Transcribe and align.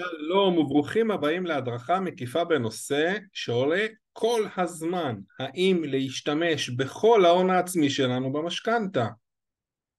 שלום 0.00 0.58
וברוכים 0.58 1.10
הבאים 1.10 1.46
להדרכה 1.46 2.00
מקיפה 2.00 2.44
בנושא 2.44 3.14
שעולה 3.32 3.86
כל 4.12 4.42
הזמן, 4.56 5.16
האם 5.38 5.82
להשתמש 5.84 6.70
בכל 6.70 7.24
ההון 7.24 7.50
העצמי 7.50 7.90
שלנו 7.90 8.32
במשכנתה. 8.32 9.08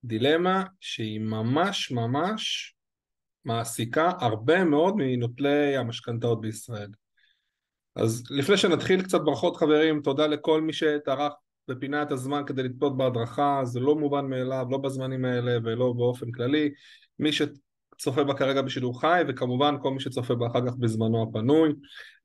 דילמה 0.04 0.64
שהיא 0.80 1.20
ממש 1.20 1.90
ממש 1.90 2.74
מעסיקה 3.44 4.12
הרבה 4.20 4.64
מאוד 4.64 4.94
מנוטלי 4.96 5.76
המשכנתאות 5.76 6.40
בישראל. 6.40 6.90
אז 7.96 8.24
לפני 8.30 8.56
שנתחיל 8.56 9.02
קצת 9.02 9.20
ברכות 9.20 9.56
חברים, 9.56 10.02
תודה 10.02 10.26
לכל 10.26 10.60
מי 10.60 10.72
שטרח 10.72 11.32
בפינת 11.68 12.12
הזמן 12.12 12.42
כדי 12.46 12.62
לצפות 12.62 12.96
בהדרכה, 12.96 13.60
זה 13.64 13.80
לא 13.80 13.94
מובן 13.94 14.26
מאליו, 14.26 14.66
לא 14.70 14.78
בזמנים 14.78 15.24
האלה 15.24 15.58
ולא 15.64 15.92
באופן 15.92 16.32
כללי. 16.32 16.70
מי 17.18 17.32
שצופה 18.00 18.24
בה 18.24 18.34
כרגע 18.34 18.62
בשידור 18.62 19.00
חי, 19.00 19.22
וכמובן 19.28 19.74
כל 19.82 19.90
מי 19.90 20.00
שצופה 20.00 20.34
בה 20.34 20.46
אחר 20.46 20.66
כך 20.66 20.76
בזמנו 20.76 21.22
הפנוי. 21.22 21.68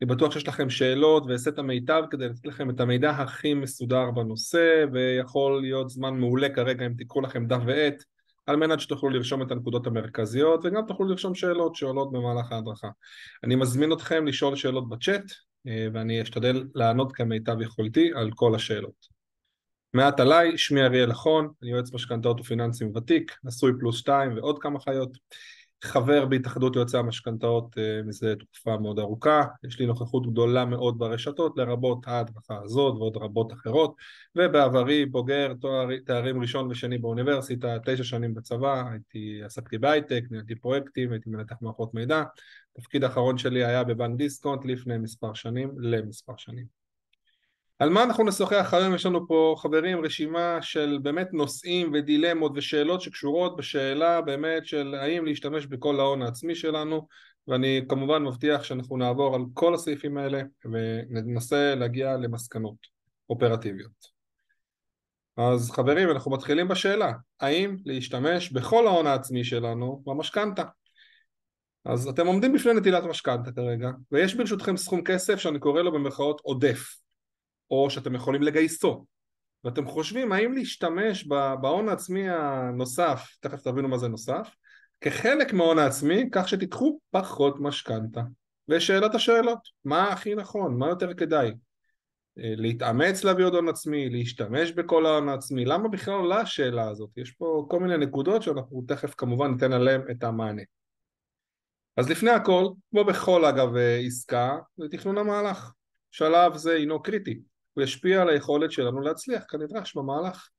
אני 0.02 0.10
בטוח 0.10 0.34
שיש 0.34 0.48
לכם 0.48 0.70
שאלות 0.70 1.24
ואעשה 1.28 1.50
את 1.50 1.60
המיטב 1.60 2.04
כדי 2.12 2.26
לתת 2.26 2.46
לכם 2.46 2.70
את 2.70 2.80
המידע 2.80 3.10
הכי 3.10 3.54
מסודר 3.54 4.12
בנושא, 4.12 4.86
ויכול 4.94 5.62
להיות 5.62 5.90
זמן 5.90 6.14
מעולה 6.20 6.50
כרגע 6.50 6.86
אם 6.86 6.94
תיקחו 6.94 7.22
לכם 7.22 7.48
דף 7.48 7.62
ועט, 7.66 8.04
על 8.46 8.56
מנת 8.56 8.80
שתוכלו 8.80 9.10
לרשום 9.10 9.42
את 9.42 9.52
הנקודות 9.52 9.88
המרכזיות, 9.88 10.62
וגם 10.64 10.82
תוכלו 10.88 11.08
לרשום 11.08 11.36
שאלות 11.36 11.76
שעולות 11.76 12.12
במהלך 12.12 12.52
ההדרכה. 12.52 12.90
אני 13.44 13.56
מזמין 13.56 13.94
אתכם 13.94 14.28
לשאול 14.28 14.56
שאלות 14.56 14.90
בצ'אט, 14.90 15.24
אה, 15.68 15.88
ואני 15.94 16.22
אשתדל 16.22 16.64
לענות 16.76 17.12
כמיטב 17.12 17.62
יכולתי 17.62 18.12
על 18.16 18.32
כל 18.36 18.56
השאלות. 18.56 19.16
מעט 19.94 20.20
עליי, 20.20 20.58
שמי 20.58 20.82
אריאל 20.82 21.12
אחון, 21.12 21.50
אני 21.64 21.72
יועץ 21.72 21.94
משכנתאות 21.94 22.40
ופיננסים 22.40 22.92
ותיק, 22.96 23.36
נשוי 23.44 23.72
פלוס 23.80 23.98
שתיים 23.98 24.36
ועוד 24.36 24.60
כמה 24.60 24.80
חיות, 24.80 25.18
חבר 25.84 26.26
בהתאחדות 26.26 26.76
יועצי 26.76 26.98
המשכנתאות 26.98 27.78
אה, 27.78 28.02
מזה 28.06 28.36
תקופה 28.40 28.78
מאוד 28.78 29.00
ארוכה, 29.00 29.44
יש 29.64 29.80
לי 29.80 29.86
נוכחות 29.86 30.32
גדולה 30.32 30.66
מאוד 30.66 31.00
ברשתות, 31.00 31.58
לרבות 31.58 32.08
ההדרכה 32.08 32.60
הזאת 32.64 32.94
ועוד 32.96 33.18
רבות 33.18 33.54
אחרות, 33.54 33.96
ובעברי 34.36 35.06
בוגר 35.06 35.54
תואר, 35.62 35.88
תארים 36.06 36.42
ראשון 36.42 36.72
ושני 36.72 36.98
באוניברסיטה, 36.98 37.78
תשע 37.86 38.04
שנים 38.04 38.34
בצבא, 38.34 38.90
הייתי, 38.92 39.42
עסקתי 39.44 39.78
בהייטק, 39.78 40.24
ניהלתי 40.32 40.56
פרויקטים, 40.56 41.12
הייתי 41.12 41.30
מנתח 41.30 41.56
מערכות 41.62 41.94
מידע, 41.94 42.24
התפקיד 42.78 43.04
האחרון 43.04 43.38
שלי 43.38 43.66
היה 43.66 43.84
בבנק 43.84 44.18
דיסקונט 44.18 44.66
לפני 44.66 44.98
מספר 44.98 45.34
שנים 45.34 45.72
למספר 45.80 46.34
שנים. 46.38 46.85
על 47.80 47.90
מה 47.90 48.04
אנחנו 48.04 48.24
נשוחח 48.24 48.74
היום? 48.74 48.96
יש 48.96 49.06
לנו 49.06 49.28
פה 49.28 49.56
חברים 49.58 50.06
רשימה 50.06 50.58
של 50.62 51.00
באמת 51.04 51.34
נושאים 51.34 51.92
ודילמות 51.94 52.52
ושאלות 52.56 53.02
שקשורות 53.02 53.58
בשאלה 53.58 54.22
באמת 54.22 54.66
של 54.66 54.96
האם 55.00 55.26
להשתמש 55.26 55.66
בכל 55.66 56.00
ההון 56.00 56.22
העצמי 56.22 56.56
שלנו 56.56 57.08
ואני 57.48 57.82
כמובן 57.90 58.24
מבטיח 58.24 58.64
שאנחנו 58.64 58.98
נעבור 58.98 59.36
על 59.36 59.42
כל 59.54 59.74
הסעיפים 59.74 60.18
האלה 60.18 60.42
וננסה 60.66 61.76
להגיע 61.76 62.18
למסקנות 62.18 62.76
אופרטיביות. 63.30 64.16
אז 65.38 65.72
חברים 65.72 66.12
אנחנו 66.12 66.32
מתחילים 66.32 66.68
בשאלה 66.68 67.12
האם 67.40 67.78
להשתמש 67.86 68.52
בכל 68.52 68.88
ההון 68.88 69.08
העצמי 69.08 69.44
שלנו 69.44 70.04
במשכנתה 70.06 70.64
אז 71.86 72.08
אתם 72.08 72.28
עומדים 72.28 72.54
בפני 72.54 72.74
נטילת 72.74 73.04
משכנתה 73.04 73.52
כרגע 73.52 73.90
ויש 74.12 74.36
ברשותכם 74.36 74.78
סכום 74.78 75.04
כסף 75.04 75.36
שאני 75.36 75.60
קורא 75.60 75.82
לו 75.82 75.92
במרכאות 75.92 76.42
עודף 76.44 77.05
או 77.72 77.90
שאתם 77.90 78.16
יכולים 78.16 78.42
לגייסו 78.42 79.06
ואתם 79.64 79.86
חושבים 79.86 80.32
האם 80.32 80.54
להשתמש 80.54 81.28
בהון 81.62 81.90
העצמי 81.90 82.30
הנוסף, 82.30 83.38
תכף 83.40 83.62
תבינו 83.62 83.88
מה 83.88 83.98
זה 83.98 84.08
נוסף, 84.08 84.56
כחלק 85.02 85.54
מההון 85.54 85.80
העצמי 85.80 86.30
כך 86.32 86.50
שתיקחו 86.50 87.00
פחות 87.12 87.56
משכנתה. 87.60 88.22
ושאלת 88.70 89.16
השאלות, 89.16 89.60
מה 89.86 90.14
הכי 90.14 90.36
נכון, 90.36 90.78
מה 90.78 90.88
יותר 90.90 91.14
כדאי? 91.14 91.52
אה, 92.40 92.54
להתאמץ 92.58 93.24
להביא 93.24 93.46
עוד 93.46 93.56
הון 93.56 93.70
עצמי, 93.70 94.10
להשתמש 94.10 94.72
בכל 94.72 95.06
ההון 95.06 95.30
העצמי, 95.30 95.66
למה 95.66 95.88
בכלל 95.88 96.14
עולה 96.14 96.40
השאלה 96.40 96.90
הזאת? 96.90 97.10
יש 97.18 97.32
פה 97.32 97.66
כל 97.70 97.80
מיני 97.80 97.98
נקודות 97.98 98.44
שאנחנו 98.44 98.84
תכף 98.88 99.14
כמובן 99.18 99.52
ניתן 99.52 99.74
עליהן 99.74 100.02
את 100.12 100.24
המענה. 100.24 100.62
אז 101.98 102.10
לפני 102.10 102.32
הכל, 102.32 102.68
כמו 102.92 103.04
בכל 103.04 103.46
אגב 103.46 103.76
אה, 103.76 103.98
עסקה, 103.98 104.58
זה 104.78 104.86
תכנון 104.92 105.18
המהלך. 105.18 105.72
שלב 106.12 106.58
זה 106.58 106.72
הינו 106.72 107.04
קריטי. 107.04 107.40
הוא 107.76 107.84
ישפיע 107.84 108.22
על 108.22 108.30
היכולת 108.30 108.72
שלנו 108.72 109.02
להצליח 109.02 109.44
כנדרש 109.50 109.98
במהלך. 109.98 110.50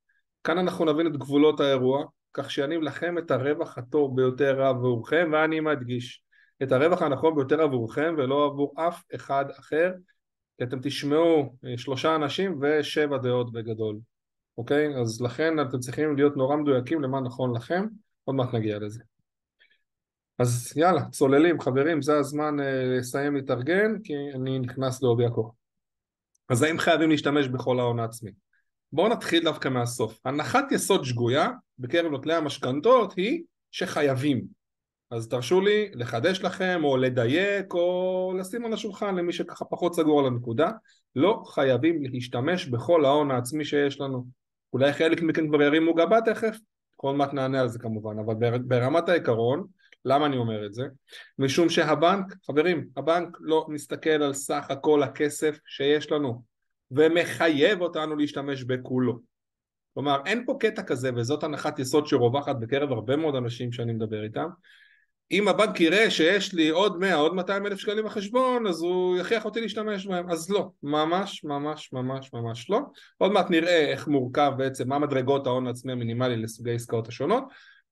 כאן 0.43 0.57
אנחנו 0.57 0.85
נבין 0.85 1.07
את 1.07 1.17
גבולות 1.17 1.59
האירוע, 1.59 2.05
כך 2.33 2.51
שיניב 2.51 2.81
לכם 2.81 3.17
את 3.17 3.31
הרווח 3.31 3.77
הטוב 3.77 4.15
ביותר 4.15 4.61
עבורכם, 4.61 5.29
ואני 5.33 5.59
מדגיש, 5.59 6.23
את 6.63 6.71
הרווח 6.71 7.01
הנכון 7.01 7.35
ביותר 7.35 7.61
עבורכם 7.61 8.15
ולא 8.17 8.45
עבור 8.45 8.73
אף 8.77 9.03
אחד 9.15 9.45
אחר, 9.59 9.91
כי 10.57 10.63
אתם 10.63 10.79
תשמעו 10.81 11.55
אה, 11.65 11.77
שלושה 11.77 12.15
אנשים 12.15 12.59
ושבע 12.61 13.17
דעות 13.17 13.51
בגדול, 13.51 13.99
אוקיי? 14.57 15.01
אז 15.01 15.21
לכן 15.21 15.59
אתם 15.59 15.79
צריכים 15.79 16.15
להיות 16.15 16.37
נורא 16.37 16.55
מדויקים 16.55 17.01
למה 17.01 17.21
נכון 17.21 17.55
לכם, 17.55 17.85
עוד 18.23 18.35
מעט 18.35 18.53
נגיע 18.53 18.79
לזה. 18.79 19.03
אז 20.39 20.73
יאללה, 20.75 21.01
צוללים, 21.11 21.59
חברים, 21.59 22.01
זה 22.01 22.17
הזמן 22.17 22.59
אה, 22.59 22.97
לסיים 22.99 23.35
להתארגן, 23.35 24.01
כי 24.03 24.13
אני 24.35 24.59
נכנס 24.59 25.03
לעובי 25.03 25.25
הקור. 25.25 25.56
אז 26.49 26.63
האם 26.63 26.79
חייבים 26.79 27.09
להשתמש 27.09 27.47
בכל 27.47 27.79
ההון 27.79 27.99
העצמי? 27.99 28.31
בואו 28.91 29.07
נתחיל 29.07 29.43
דווקא 29.43 29.69
מהסוף. 29.69 30.19
הנחת 30.25 30.71
יסוד 30.71 31.05
שגויה 31.05 31.49
בקרב 31.79 32.11
נוטלי 32.11 32.33
המשכנתות 32.33 33.13
היא 33.15 33.43
שחייבים. 33.71 34.57
אז 35.11 35.27
תרשו 35.27 35.61
לי 35.61 35.91
לחדש 35.93 36.41
לכם 36.41 36.81
או 36.83 36.97
לדייק 36.97 37.73
או 37.73 38.33
לשים 38.39 38.65
על 38.65 38.73
השולחן 38.73 39.15
למי 39.15 39.33
שככה 39.33 39.65
פחות 39.65 39.95
סגור 39.95 40.19
על 40.19 40.25
הנקודה 40.25 40.71
לא 41.15 41.43
חייבים 41.45 42.03
להשתמש 42.03 42.65
בכל 42.65 43.05
ההון 43.05 43.31
העצמי 43.31 43.65
שיש 43.65 44.01
לנו 44.01 44.25
אולי 44.73 44.93
חלק 44.93 45.21
מכם 45.21 45.47
כבר 45.47 45.61
ירימו 45.61 45.93
גבה 45.93 46.21
תכף 46.21 46.57
עוד 46.95 47.15
מעט 47.15 47.33
נענה 47.33 47.61
על 47.61 47.67
זה 47.67 47.79
כמובן 47.79 48.19
אבל 48.19 48.57
ברמת 48.57 49.09
העיקרון 49.09 49.67
למה 50.07 50.25
אני 50.25 50.37
אומר 50.37 50.65
את 50.65 50.73
זה? 50.73 50.83
משום 51.39 51.69
שהבנק, 51.69 52.25
חברים, 52.45 52.87
הבנק 52.97 53.37
לא 53.39 53.65
מסתכל 53.69 54.09
על 54.09 54.33
סך 54.33 54.65
הכל 54.69 55.03
הכסף 55.03 55.59
שיש 55.65 56.11
לנו 56.11 56.43
ומחייב 56.91 57.81
אותנו 57.81 58.15
להשתמש 58.15 58.63
בכולו. 58.63 59.19
כלומר, 59.93 60.21
אין 60.25 60.45
פה 60.45 60.57
קטע 60.59 60.83
כזה, 60.83 61.11
וזאת 61.15 61.43
הנחת 61.43 61.79
יסוד 61.79 62.07
שרווחת 62.07 62.55
בקרב 62.55 62.91
הרבה 62.91 63.15
מאוד 63.15 63.35
אנשים 63.35 63.71
שאני 63.71 63.93
מדבר 63.93 64.23
איתם. 64.23 64.47
אם 65.31 65.47
הבנק 65.47 65.81
יראה 65.81 66.11
שיש 66.11 66.53
לי 66.53 66.69
עוד 66.69 66.99
100, 66.99 67.15
עוד 67.15 67.33
200 67.33 67.65
אלף 67.65 67.79
שקלים 67.79 68.05
בחשבון, 68.05 68.67
אז 68.67 68.81
הוא 68.81 69.17
יכריח 69.17 69.45
אותי 69.45 69.61
להשתמש 69.61 70.07
בהם. 70.07 70.29
אז 70.29 70.49
לא, 70.49 70.69
ממש 70.83 71.43
ממש 71.43 71.93
ממש 71.93 72.33
ממש 72.33 72.69
לא. 72.69 72.79
עוד 73.17 73.31
מעט 73.31 73.49
נראה 73.49 73.91
איך 73.91 74.07
מורכב 74.07 74.51
בעצם, 74.57 74.89
מה 74.89 74.99
מדרגות 74.99 75.47
ההון 75.47 75.67
העצמי 75.67 75.91
המינימלי 75.91 76.37
לסוגי 76.37 76.75
עסקאות 76.75 77.07
השונות, 77.07 77.43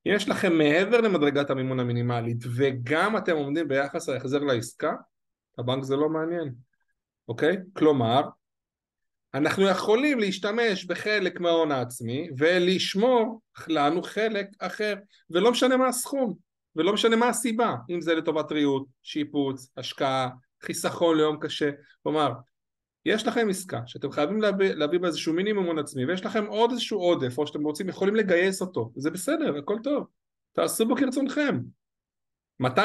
יש 0.06 0.28
לכם 0.28 0.58
מעבר 0.58 1.00
למדרגת 1.00 1.50
המימון 1.50 1.80
המינימלית 1.80 2.44
וגם 2.56 3.16
אתם 3.16 3.36
עומדים 3.36 3.68
ביחס 3.68 4.08
ההחזר 4.08 4.38
לעסקה, 4.38 4.92
הבנק 5.58 5.84
זה 5.84 5.96
לא 5.96 6.08
מעניין, 6.08 6.54
אוקיי? 7.28 7.56
כלומר, 7.72 8.22
אנחנו 9.34 9.68
יכולים 9.68 10.18
להשתמש 10.18 10.84
בחלק 10.84 11.40
מההון 11.40 11.72
העצמי 11.72 12.28
ולשמור 12.38 13.40
לנו 13.68 14.02
חלק 14.02 14.46
אחר 14.58 14.94
ולא 15.30 15.50
משנה 15.50 15.76
מה 15.76 15.86
הסכום 15.86 16.34
ולא 16.76 16.92
משנה 16.92 17.16
מה 17.16 17.28
הסיבה 17.28 17.74
אם 17.90 18.00
זה 18.00 18.14
לטובת 18.14 18.52
ריהוט, 18.52 18.88
שיפוץ, 19.02 19.70
השקעה, 19.76 20.28
חיסכון 20.62 21.16
ליום 21.16 21.38
קשה 21.40 21.70
כלומר 22.02 22.32
יש 23.06 23.26
לכם 23.26 23.46
עסקה 23.50 23.80
שאתם 23.86 24.10
חייבים 24.10 24.40
להביא, 24.40 24.72
להביא 24.72 24.98
בה 24.98 25.06
איזשהו 25.06 25.34
מינימום 25.34 25.66
הון 25.66 25.78
עצמי 25.78 26.04
ויש 26.04 26.26
לכם 26.26 26.46
עוד 26.46 26.70
איזשהו 26.70 26.98
עודף 26.98 27.38
או 27.38 27.46
שאתם 27.46 27.64
רוצים 27.64 27.88
יכולים 27.88 28.16
לגייס 28.16 28.60
אותו. 28.60 28.92
זה 28.96 29.10
בסדר 29.10 29.58
הכל 29.58 29.76
טוב. 29.82 30.06
תעשו 30.52 30.86
בו 30.86 30.96
כרצונכם. 30.96 31.58
מתי? 32.60 32.80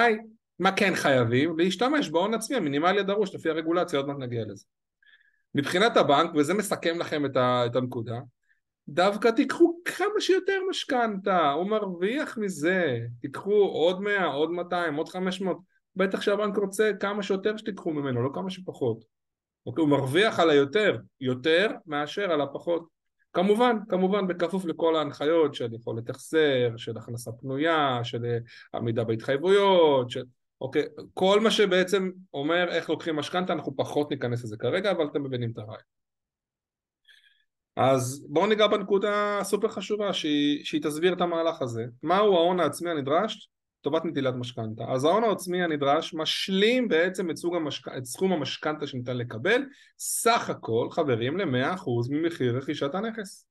מה 0.60 0.72
כן 0.72 0.96
חייבים? 0.96 1.60
להשתמש 1.60 2.10
בהון 2.10 2.34
עצמי 2.34 2.58
המינימלי 2.58 3.00
הדרוש 3.00 3.36
לפי 3.36 3.50
הרגולציה 3.50 4.00
עוד 4.00 4.08
מעט 4.08 4.18
נגיע 4.18 4.44
לזה. 4.48 4.66
מבחינת 5.56 5.98
הבנק 5.98 6.36
וזה 6.36 6.54
מסכם 6.54 7.00
לכם 7.00 7.26
את, 7.26 7.38
ה, 7.38 7.66
את 7.66 7.76
הנקודה 7.76 8.20
דווקא 8.88 9.32
תיקחו 9.32 9.80
כמה 9.86 10.20
שיותר 10.20 10.60
משכנתה 10.70 11.52
הוא 11.52 11.70
מרוויח 11.70 12.38
מזה. 12.38 13.00
תיקחו 13.22 13.54
עוד 13.54 14.02
100 14.02 14.26
עוד 14.26 14.52
200 14.52 14.96
עוד 14.96 15.10
500 15.10 15.58
בטח 15.96 16.22
שהבנק 16.22 16.58
רוצה 16.58 16.92
כמה 17.00 17.24
שיותר 17.24 17.58
שתיקחו 17.58 17.92
ממנו 17.92 18.24
לא 18.24 18.30
כמה 18.34 18.50
שפחות 18.50 19.21
אוקיי? 19.66 19.82
הוא 19.82 19.90
מרוויח 19.90 20.40
על 20.40 20.50
היותר, 20.50 20.98
יותר 21.22 21.72
מאשר 21.86 22.32
על 22.32 22.42
הפחות. 22.42 22.88
כמובן, 23.34 23.78
כמובן 23.90 24.28
בכפוף 24.28 24.66
לכל 24.66 24.96
ההנחיות 24.96 25.56
של 25.56 25.74
יכולת 25.74 26.10
החזר, 26.10 26.70
של 26.78 26.98
הכנסה 26.98 27.32
פנויה, 27.32 28.00
של 28.04 28.26
אה, 28.26 28.38
עמידה 28.74 29.04
בהתחייבויות, 29.04 30.10
של... 30.10 30.24
אוקיי, 30.62 30.86
כל 31.14 31.40
מה 31.40 31.52
שבעצם 31.52 32.12
אומר 32.34 32.68
איך 32.70 32.90
לוקחים 32.90 33.16
משכנתה, 33.16 33.54
אנחנו 33.54 33.76
פחות 33.76 34.12
ניכנס 34.12 34.44
לזה 34.44 34.58
כרגע, 34.58 34.92
אבל 34.92 35.06
אתם 35.06 35.24
מבינים 35.24 35.52
את 35.52 35.58
הרעיון. 35.58 35.82
אז 37.76 38.26
בואו 38.30 38.48
ניגע 38.48 38.68
בנקודה 38.68 39.40
סופר 39.44 39.68
חשובה 39.68 40.14
שהיא, 40.14 40.66
שהיא 40.66 40.82
תסביר 40.82 41.14
את 41.14 41.22
המהלך 41.22 41.62
הזה. 41.62 41.86
מהו 42.04 42.36
ההון 42.36 42.60
העצמי 42.60 42.90
הנדרש 42.90 43.50
לטובת 43.82 44.06
נטילת 44.06 44.36
משכנתה. 44.36 44.84
אז 44.88 45.06
ההון 45.06 45.24
העצמי 45.24 45.64
הנדרש 45.64 46.14
משלים 46.14 46.88
בעצם 46.88 47.30
את, 47.32 47.36
המשק... 47.56 47.88
את 47.98 48.06
סכום 48.06 48.34
המשכנתה 48.34 48.88
שניתן 48.88 49.18
לקבל, 49.18 49.62
סך 50.00 50.50
הכל 50.50 50.88
חברים 50.92 51.38
ל-100% 51.38 51.90
ממחיר 52.10 52.58
רכישת 52.58 52.96
הנכס. 52.96 53.46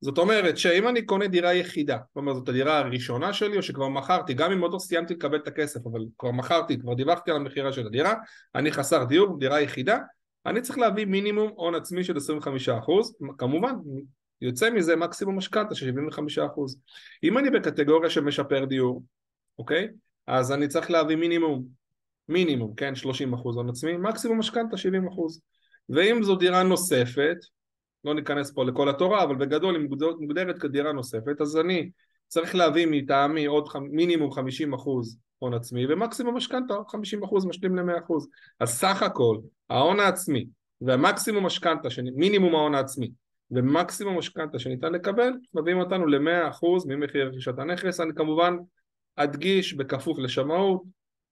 זאת 0.00 0.18
אומרת 0.18 0.58
שאם 0.58 0.88
אני 0.88 1.02
קונה 1.02 1.26
דירה 1.26 1.54
יחידה, 1.54 1.98
אומרת 2.16 2.36
זאת 2.36 2.48
הדירה 2.48 2.78
הראשונה 2.78 3.32
שלי 3.32 3.56
או 3.56 3.62
שכבר 3.62 3.88
מכרתי, 3.88 4.34
גם 4.34 4.52
אם 4.52 4.60
עוד 4.60 4.72
לא 4.72 4.78
סיימתי 4.78 5.14
לקבל 5.14 5.36
את 5.36 5.48
הכסף, 5.48 5.86
אבל 5.86 6.00
כבר 6.18 6.30
מכרתי, 6.30 6.78
כבר 6.78 6.94
דיווחתי 6.94 7.30
על 7.30 7.36
המכירה 7.36 7.72
של 7.72 7.86
הדירה, 7.86 8.14
אני 8.54 8.72
חסר 8.72 9.04
דיור, 9.04 9.38
דירה 9.38 9.60
יחידה, 9.60 9.98
אני 10.46 10.60
צריך 10.60 10.78
להביא 10.78 11.04
מינימום 11.04 11.50
הון 11.54 11.74
עצמי 11.74 12.04
של 12.04 12.16
25%, 12.16 12.18
כמובן 13.38 13.74
יוצא 14.40 14.70
מזה 14.70 14.96
מקסימום 14.96 15.36
משכנתה 15.36 15.74
של 15.74 15.90
75%. 16.38 16.40
אם 17.24 17.38
אני 17.38 17.50
בקטגוריה 17.50 18.10
של 18.10 18.20
משפר 18.20 18.64
דיור, 18.64 19.02
אוקיי? 19.60 19.88
אז 20.26 20.52
אני 20.52 20.68
צריך 20.68 20.90
להביא 20.90 21.16
מינימום, 21.16 21.64
מינימום, 22.28 22.74
כן, 22.74 22.92
30% 22.94 23.06
הון 23.44 23.68
עצמי, 23.68 23.96
מקסימום 23.96 24.38
משכנתה 24.38 24.76
70%. 24.76 24.78
ואם 25.88 26.22
זו 26.22 26.36
דירה 26.36 26.62
נוספת, 26.62 27.36
לא 28.04 28.14
ניכנס 28.14 28.52
פה 28.54 28.64
לכל 28.64 28.88
התורה, 28.88 29.22
אבל 29.22 29.34
בגדול 29.34 29.76
היא 29.76 29.88
מוגדרת 30.20 30.58
כדירה 30.58 30.92
נוספת, 30.92 31.40
אז 31.40 31.56
אני 31.56 31.90
צריך 32.28 32.54
להביא 32.54 32.86
מטעמי 32.90 33.46
עוד 33.46 33.68
ח... 33.68 33.76
מינימום 33.76 34.30
50 34.30 34.74
אחוז 34.74 35.18
הון 35.38 35.54
עצמי 35.54 35.86
ומקסימום 35.86 36.36
משכנתה 36.36 36.74
50 36.88 37.22
אחוז 37.22 37.46
משלים 37.46 37.76
ל-100 37.76 37.98
אחוז 38.04 38.28
אז 38.60 38.68
סך 38.68 39.02
הכל 39.02 39.38
ההון 39.70 40.00
העצמי 40.00 40.46
והמקסימום 40.80 41.46
משכנתה, 41.46 41.88
מינימום 42.14 42.54
ההון 42.54 42.74
העצמי 42.74 43.10
ומקסימום 43.50 44.18
משכנתה 44.18 44.58
שניתן 44.58 44.92
לקבל 44.92 45.32
מביאים 45.54 45.78
אותנו 45.78 46.06
ל-100 46.06 46.50
אחוז 46.50 46.86
ממחיר 46.86 47.28
רכישת 47.28 47.58
הנכס 47.58 48.00
אני 48.00 48.14
כמובן 48.14 48.56
אדגיש 49.22 49.74
בכפוף 49.74 50.18
לשמאות 50.18 50.82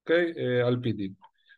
אוקיי? 0.02 0.32
אה, 0.38 0.66
על 0.66 0.76
פי 0.82 0.92
דין 0.92 1.12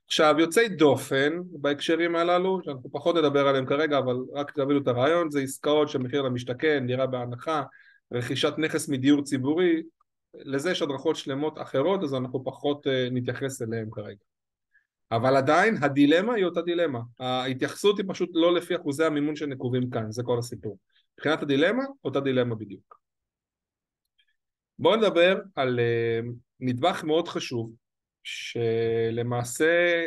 עכשיו 0.07 0.35
יוצאי 0.39 0.69
דופן 0.69 1.33
בהקשרים 1.53 2.17
הללו, 2.17 2.61
שאנחנו 2.65 2.93
פחות 2.93 3.17
נדבר 3.17 3.49
עליהם 3.49 3.67
כרגע 3.67 3.99
אבל 3.99 4.17
רק 4.35 4.51
תבינו 4.51 4.81
את 4.81 4.89
הרעיון, 4.89 5.31
זה 5.31 5.41
עסקאות 5.41 5.89
של 5.89 5.99
מחיר 5.99 6.23
למשתכן, 6.23 6.87
דירה 6.87 7.07
בהנחה, 7.07 7.63
רכישת 8.13 8.55
נכס 8.59 8.89
מדיור 8.89 9.23
ציבורי, 9.23 9.83
לזה 10.35 10.71
יש 10.71 10.83
הדרכות 10.83 11.17
שלמות 11.17 11.59
אחרות 11.59 12.03
אז 12.03 12.15
אנחנו 12.15 12.45
פחות 12.45 12.87
uh, 12.87 12.91
נתייחס 13.13 13.63
אליהם 13.63 13.91
כרגע. 13.91 14.25
אבל 15.13 15.37
עדיין 15.37 15.77
הדילמה 15.83 16.35
היא 16.35 16.45
אותה 16.45 16.63
דילמה, 16.63 17.01
ההתייחסות 17.19 17.99
היא 17.99 18.07
פשוט 18.09 18.31
לא 18.33 18.55
לפי 18.55 18.77
אחוזי 18.77 19.05
המימון 19.05 19.37
שנקובים 19.37 19.91
כאן, 19.91 20.13
זה 20.13 20.23
כל 20.23 20.39
הסיפור. 20.39 20.79
מבחינת 21.19 21.43
הדילמה, 21.43 21.83
אותה 22.05 22.21
דילמה 22.21 22.55
בדיוק. 22.55 23.01
בואו 24.81 24.97
נדבר 24.97 25.39
על 25.55 25.79
uh, 25.79 26.27
נדבך 26.61 27.05
מאוד 27.05 27.29
חשוב 27.29 27.73
שלמעשה 28.23 30.05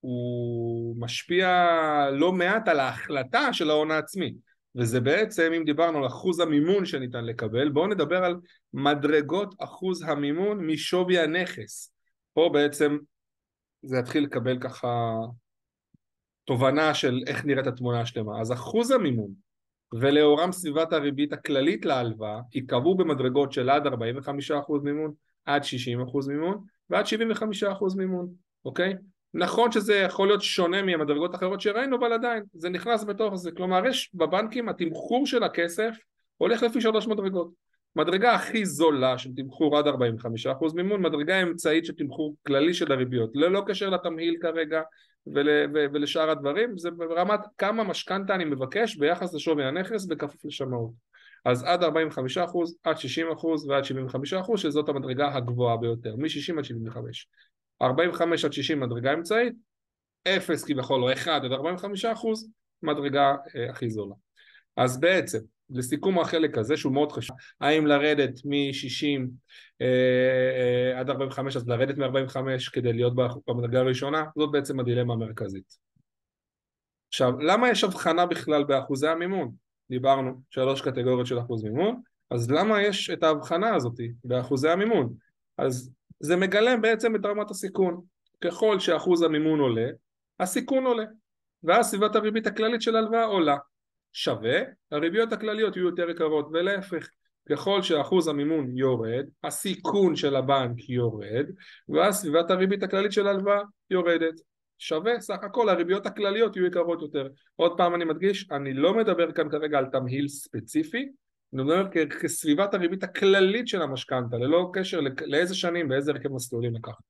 הוא 0.00 0.96
משפיע 0.98 1.66
לא 2.12 2.32
מעט 2.32 2.68
על 2.68 2.80
ההחלטה 2.80 3.52
של 3.52 3.70
ההון 3.70 3.90
העצמי. 3.90 4.34
וזה 4.76 5.00
בעצם 5.00 5.52
אם 5.56 5.64
דיברנו 5.64 5.98
על 5.98 6.06
אחוז 6.06 6.40
המימון 6.40 6.84
שניתן 6.84 7.24
לקבל 7.24 7.68
בואו 7.68 7.86
נדבר 7.86 8.24
על 8.24 8.36
מדרגות 8.72 9.54
אחוז 9.58 10.02
המימון 10.02 10.66
משווי 10.66 11.18
הנכס. 11.18 11.94
פה 12.32 12.50
בעצם 12.52 12.98
זה 13.82 13.96
יתחיל 13.98 14.24
לקבל 14.24 14.58
ככה 14.60 15.14
תובנה 16.44 16.94
של 16.94 17.22
איך 17.26 17.44
נראית 17.44 17.66
התמונה 17.66 18.00
השלמה. 18.00 18.40
אז 18.40 18.52
אחוז 18.52 18.90
המימון 18.90 19.43
ולאורם 20.00 20.52
סביבת 20.52 20.92
הריבית 20.92 21.32
הכללית 21.32 21.84
להלוואה 21.84 22.40
ייקבעו 22.54 22.94
במדרגות 22.94 23.52
של 23.52 23.70
עד 23.70 23.86
45% 23.86 23.90
מימון 24.82 25.12
עד 25.44 25.62
60% 25.62 26.28
מימון 26.28 26.64
ועד 26.90 27.04
75% 27.04 27.96
מימון, 27.96 28.28
אוקיי? 28.64 28.94
נכון 29.34 29.72
שזה 29.72 29.94
יכול 29.94 30.26
להיות 30.26 30.42
שונה 30.42 30.82
מהמדרגות 30.82 31.34
האחרות 31.34 31.60
שראינו, 31.60 31.96
אבל 31.96 32.12
עדיין 32.12 32.42
זה 32.54 32.68
נכנס 32.68 33.04
בתוך 33.04 33.34
זה. 33.34 33.50
כלומר, 33.52 33.86
יש 33.86 34.10
בבנקים, 34.14 34.68
התמחור 34.68 35.26
של 35.26 35.42
הכסף 35.42 35.96
הולך 36.36 36.62
לפי 36.62 36.80
שלוש 36.80 37.06
מדרגות. 37.06 37.50
מדרגה 37.96 38.34
הכי 38.34 38.66
זולה 38.66 39.18
של 39.18 39.30
תמחור 39.36 39.78
עד 39.78 39.86
45% 39.86 39.90
מימון, 40.74 41.02
מדרגה 41.02 41.42
אמצעית 41.42 41.84
של 41.84 41.94
תמחור 41.94 42.36
כללי 42.46 42.74
של 42.74 42.92
הריביות, 42.92 43.30
ללא 43.34 43.62
קשר 43.66 43.90
לתמהיל 43.90 44.36
כרגע 44.42 44.82
ול, 45.26 45.48
ו, 45.74 45.86
ולשאר 45.92 46.30
הדברים, 46.30 46.78
זה 46.78 46.90
ברמת 46.90 47.40
כמה 47.58 47.84
משכנתה 47.84 48.34
אני 48.34 48.44
מבקש 48.44 48.96
ביחס 48.96 49.34
לשווי 49.34 49.64
הנכס 49.64 50.04
בכפוף 50.04 50.44
לשמאות. 50.44 50.90
אז 51.44 51.62
עד 51.62 51.82
45%, 51.82 51.86
עד 52.84 52.96
60% 52.96 53.68
ועד 53.68 53.84
75% 53.84 54.56
שזאת 54.56 54.88
המדרגה 54.88 55.34
הגבוהה 55.34 55.76
ביותר, 55.76 56.16
מ-60 56.16 56.58
עד 56.58 56.64
75. 56.64 57.28
45 57.82 58.44
עד 58.44 58.52
60 58.52 58.80
מדרגה 58.80 59.12
אמצעית, 59.12 59.52
0 60.28 60.64
כביכול 60.64 61.02
או 61.02 61.12
1 61.12 61.44
עד 61.44 61.52
45% 61.52 61.56
מדרגה 62.82 63.34
אה, 63.56 63.70
הכי 63.70 63.90
זולה. 63.90 64.14
אז 64.76 65.00
בעצם, 65.00 65.38
לסיכום 65.70 66.18
החלק 66.18 66.58
הזה 66.58 66.76
שהוא 66.76 66.92
מאוד 66.92 67.12
חשוב, 67.12 67.36
האם 67.60 67.86
לרדת 67.86 68.40
מ-60 68.44 69.28
אה, 69.80 69.86
אה, 70.94 71.00
עד 71.00 71.10
45 71.10 71.56
אז 71.56 71.68
לרדת 71.68 71.98
מ-45 71.98 72.36
כדי 72.72 72.92
להיות 72.92 73.12
במדרגה 73.46 73.80
הראשונה, 73.80 74.24
זאת 74.36 74.50
בעצם 74.50 74.80
הדילמה 74.80 75.14
המרכזית. 75.14 75.76
עכשיו, 77.08 77.40
למה 77.40 77.70
יש 77.70 77.84
הבחנה 77.84 78.26
בכלל 78.26 78.64
באחוזי 78.64 79.08
המימון? 79.08 79.52
דיברנו 79.90 80.40
שלוש 80.50 80.80
קטגוריות 80.80 81.26
של 81.26 81.38
אחוז 81.38 81.64
מימון, 81.64 82.00
אז 82.30 82.50
למה 82.50 82.82
יש 82.82 83.10
את 83.10 83.22
ההבחנה 83.22 83.74
הזאת 83.74 84.00
באחוזי 84.24 84.68
המימון? 84.68 85.14
אז 85.58 85.92
זה 86.20 86.36
מגלם 86.36 86.82
בעצם 86.82 87.16
את 87.16 87.26
רמת 87.26 87.50
הסיכון. 87.50 88.00
ככל 88.40 88.80
שאחוז 88.80 89.22
המימון 89.22 89.60
עולה, 89.60 89.88
הסיכון 90.40 90.86
עולה, 90.86 91.04
ואז 91.62 91.86
סביבת 91.86 92.16
הריבית 92.16 92.46
הכללית 92.46 92.82
של 92.82 92.96
הלוואה 92.96 93.24
עולה. 93.24 93.56
שווה, 94.14 94.60
הריביות 94.90 95.32
הכלליות 95.32 95.76
יהיו 95.76 95.86
יותר 95.86 96.10
יקרות, 96.10 96.48
ולהפך, 96.52 97.08
ככל 97.50 97.82
שאחוז 97.82 98.28
המימון 98.28 98.76
יורד, 98.78 99.24
הסיכון 99.44 100.16
של 100.16 100.36
הבנק 100.36 100.88
יורד, 100.88 101.46
ואז 101.88 102.16
סביבת 102.16 102.50
הריבית 102.50 102.82
הכללית 102.82 103.12
של 103.12 103.26
הלוואה 103.26 103.60
יורדת. 103.90 104.34
שווה 104.78 105.20
סך 105.20 105.38
הכל 105.42 105.68
הריביות 105.68 106.06
הכלליות 106.06 106.56
יהיו 106.56 106.66
יקרות 106.66 107.02
יותר. 107.02 107.28
עוד 107.56 107.76
פעם 107.76 107.94
אני 107.94 108.04
מדגיש, 108.04 108.50
אני 108.50 108.74
לא 108.74 108.94
מדבר 108.94 109.32
כאן 109.32 109.50
כרגע 109.50 109.78
על 109.78 109.86
תמהיל 109.92 110.28
ספציפי, 110.28 111.08
אני 111.54 111.62
מדבר 111.62 111.88
כסביבת 112.22 112.74
הריבית 112.74 113.02
הכללית 113.02 113.68
של 113.68 113.82
המשכנתה, 113.82 114.36
ללא 114.36 114.70
קשר 114.72 115.00
לאיזה 115.26 115.54
שנים 115.54 115.90
ואיזה 115.90 116.12
הרכב 116.12 116.32
מסלולים 116.32 116.74
לקחת. 116.74 117.02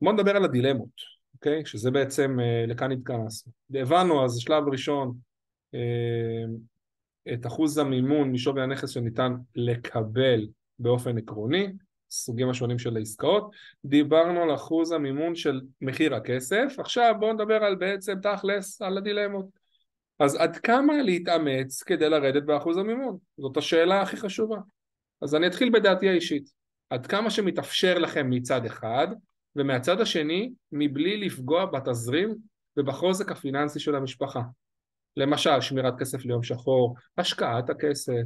בואו 0.00 0.14
נדבר 0.14 0.36
על 0.36 0.44
הדילמות, 0.44 0.88
אוקיי? 1.34 1.66
שזה 1.66 1.90
בעצם, 1.90 2.36
אה, 2.40 2.64
לכאן 2.66 2.92
התכנסנו. 2.92 3.52
הבנו 3.74 4.24
אז 4.24 4.38
שלב 4.38 4.68
ראשון 4.68 5.27
את 7.32 7.46
אחוז 7.46 7.78
המימון 7.78 8.32
משווי 8.32 8.62
הנכס 8.62 8.90
שניתן 8.90 9.32
לקבל 9.56 10.46
באופן 10.78 11.18
עקרוני, 11.18 11.72
הסוגים 12.10 12.50
השונים 12.50 12.78
של 12.78 12.96
העסקאות, 12.96 13.50
דיברנו 13.84 14.42
על 14.42 14.54
אחוז 14.54 14.92
המימון 14.92 15.34
של 15.34 15.60
מחיר 15.80 16.14
הכסף, 16.14 16.74
עכשיו 16.78 17.14
בואו 17.20 17.32
נדבר 17.32 17.64
על 17.64 17.74
בעצם 17.74 18.14
תכלס 18.22 18.82
על 18.82 18.98
הדילמות. 18.98 19.46
אז 20.18 20.34
עד 20.34 20.56
כמה 20.56 21.02
להתאמץ 21.02 21.82
כדי 21.82 22.08
לרדת 22.08 22.42
באחוז 22.42 22.76
המימון? 22.76 23.18
זאת 23.38 23.56
השאלה 23.56 24.02
הכי 24.02 24.16
חשובה. 24.16 24.58
אז 25.22 25.34
אני 25.34 25.46
אתחיל 25.46 25.70
בדעתי 25.70 26.08
האישית. 26.08 26.50
עד 26.90 27.06
כמה 27.06 27.30
שמתאפשר 27.30 27.98
לכם 27.98 28.30
מצד 28.30 28.64
אחד, 28.64 29.08
ומהצד 29.56 30.00
השני, 30.00 30.52
מבלי 30.72 31.16
לפגוע 31.16 31.66
בתזרים 31.66 32.34
ובחוזק 32.76 33.32
הפיננסי 33.32 33.80
של 33.80 33.94
המשפחה. 33.94 34.42
למשל, 35.16 35.60
שמירת 35.60 35.94
כסף 35.98 36.24
ליום 36.24 36.42
שחור, 36.42 36.96
השקעת 37.18 37.70
הכסף, 37.70 38.22